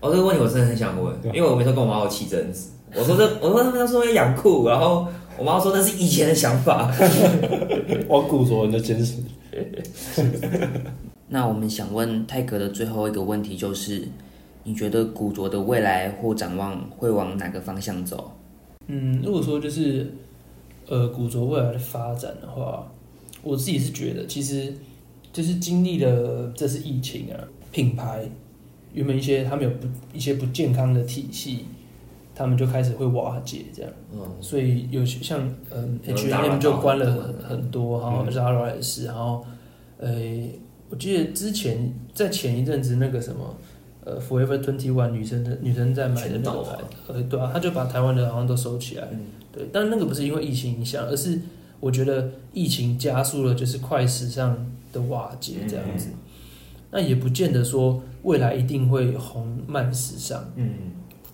[0.00, 5.06] 哦，这个问题我真的很想问，因为我每次跟我妈有起争执，我说这，我说他们都说要养裤，然后
[5.40, 6.94] 我妈说那是以前的想法。
[8.06, 9.14] 我古着人的坚持。
[11.28, 14.06] 那我们想问泰格的最后一个问题就是，
[14.64, 18.32] 你觉得古着的未来或展望会往哪个方向走？
[18.88, 20.12] 嗯，如果说就是
[20.86, 22.86] 呃古着未来的发展的话，
[23.42, 24.74] 我自己是觉得，其实
[25.32, 27.40] 就是经历了这次疫情啊，
[27.72, 28.28] 品牌
[28.92, 31.64] 原本一些他们有不一些不健康的体系，
[32.40, 33.92] 他们就开始会瓦解这样。
[34.12, 34.18] 嗯。
[34.40, 39.44] 所以有些像嗯 H 打 M 就关了很很多，然后 Zara 也是，然后
[39.98, 40.10] 呃，
[40.88, 43.54] 我记得之前在前一阵子那个什么
[44.04, 46.78] 呃 Forever Twenty One 女生的女生在买的那个牌
[47.08, 49.20] 呃对啊，他就把台湾的好像都收起来，嗯。
[49.52, 51.38] 对，但那个不是因为疫情影响，而是
[51.80, 54.56] 我觉得疫情加速了就是快时尚
[54.92, 56.08] 的瓦解这样子，
[56.92, 60.52] 那也不见得说未来一定会红慢时尚。
[60.56, 60.70] 嗯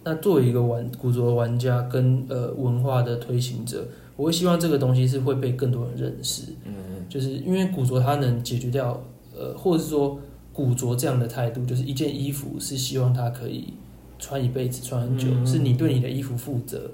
[0.06, 3.84] 那作为一个玩古着玩家跟呃文化的推行者，
[4.14, 6.72] 我会希望这个东西是会被更多人认识，嗯。
[7.08, 9.02] 就是因为古着它能解决掉
[9.36, 10.16] 呃，或者是说
[10.52, 13.74] 古着这样的态度，就是一件衣服是希望它可以
[14.16, 16.88] 穿一辈子，穿很久，嗯是你对你的衣服负责，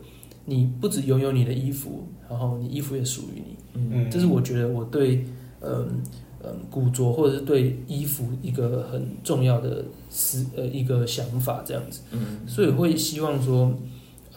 [0.47, 3.91] 你不只拥有你的衣服，然后你衣服也属于你，嗯。
[3.93, 5.25] 嗯，这是我觉得我对
[5.61, 6.03] 嗯
[6.45, 12.01] 嗯古着或者是对衣服一个很重要的思呃一个想法这样子。
[12.11, 12.41] 嗯。
[12.47, 13.73] 所以会希望说，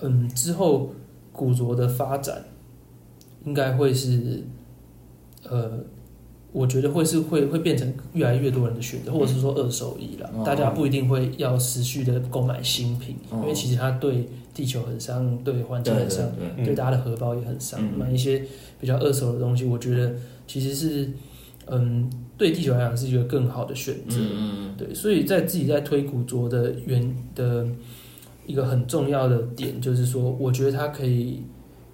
[0.02, 0.92] 嗯，之后
[1.32, 2.44] 古着的发展
[3.46, 4.44] 应该会是，
[5.44, 5.72] 呃，
[6.52, 10.44] 我觉得会是会会变成越来越多人的选择，或者是说二手衣啦，哦。
[10.46, 13.40] 大家不一定会要持续的购买新品，哦。
[13.42, 16.26] 因为其实它对地球很伤，对环境很伤，
[16.64, 17.80] 对大家的荷包也很伤。
[17.82, 18.00] 嗯。
[18.00, 18.44] 买一些
[18.80, 20.14] 比较二手的东西，我觉得
[20.48, 21.10] 其实是
[21.68, 24.18] 嗯，对地球来讲是一个更好的选择。
[24.20, 27.66] 嗯对，所以在自己在推古着的原的
[28.46, 31.42] 一个很重要的点，就是说，我觉得它可以，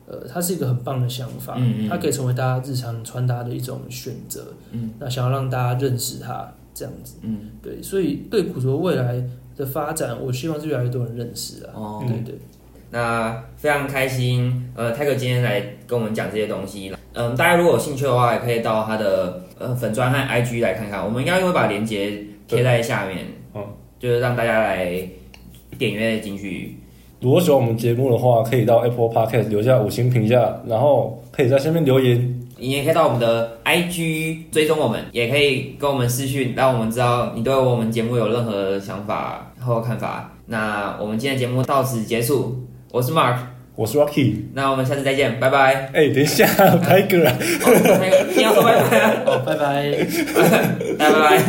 [0.07, 4.53] 呃，它是一个很棒的想法，嗯嗯它可以成为大家日常穿搭的一种选择。
[4.72, 7.17] 嗯，那想要让大家认识它，这样子。
[7.22, 9.24] 嗯对，所以对古着未来
[9.55, 11.72] 的发展，我希望是越来越多人认识啊。
[11.76, 12.36] 哦，对对，
[12.89, 16.91] 那非常开心，呃，泰哥今天来跟我们讲这些东西。
[17.14, 23.20] 嗯，大家如果有兴趣的话，也可以到他的呃粉砖和 IG 来看看，我们应该会把链接贴在下面，
[23.53, 23.62] 嗯，
[23.99, 24.95] 就是让大家来
[25.78, 26.78] 点阅进去。
[27.20, 32.38] 如果喜欢我们节目的话，可以到 Apple Podcast 留下五星评价，然后可以在下面留言。
[32.57, 40.32] 你也可以到我们的 IG 追踪我们，也可以跟我们私讯，让我们知道你对我们节目有任何想法或看法。
[40.45, 42.55] 那我们今天的节目到此结束，
[42.91, 43.38] 我是 Mark，
[43.76, 44.36] 我是 Rocky。
[44.53, 45.89] 那我们下次再见，拜拜。
[45.93, 46.45] 哎、等一下，
[46.84, 47.36] 拍个啊。
[47.39, 49.91] 哦，那个你要说拜拜啊，哦，拜拜。
[50.99, 51.41] 拜拜。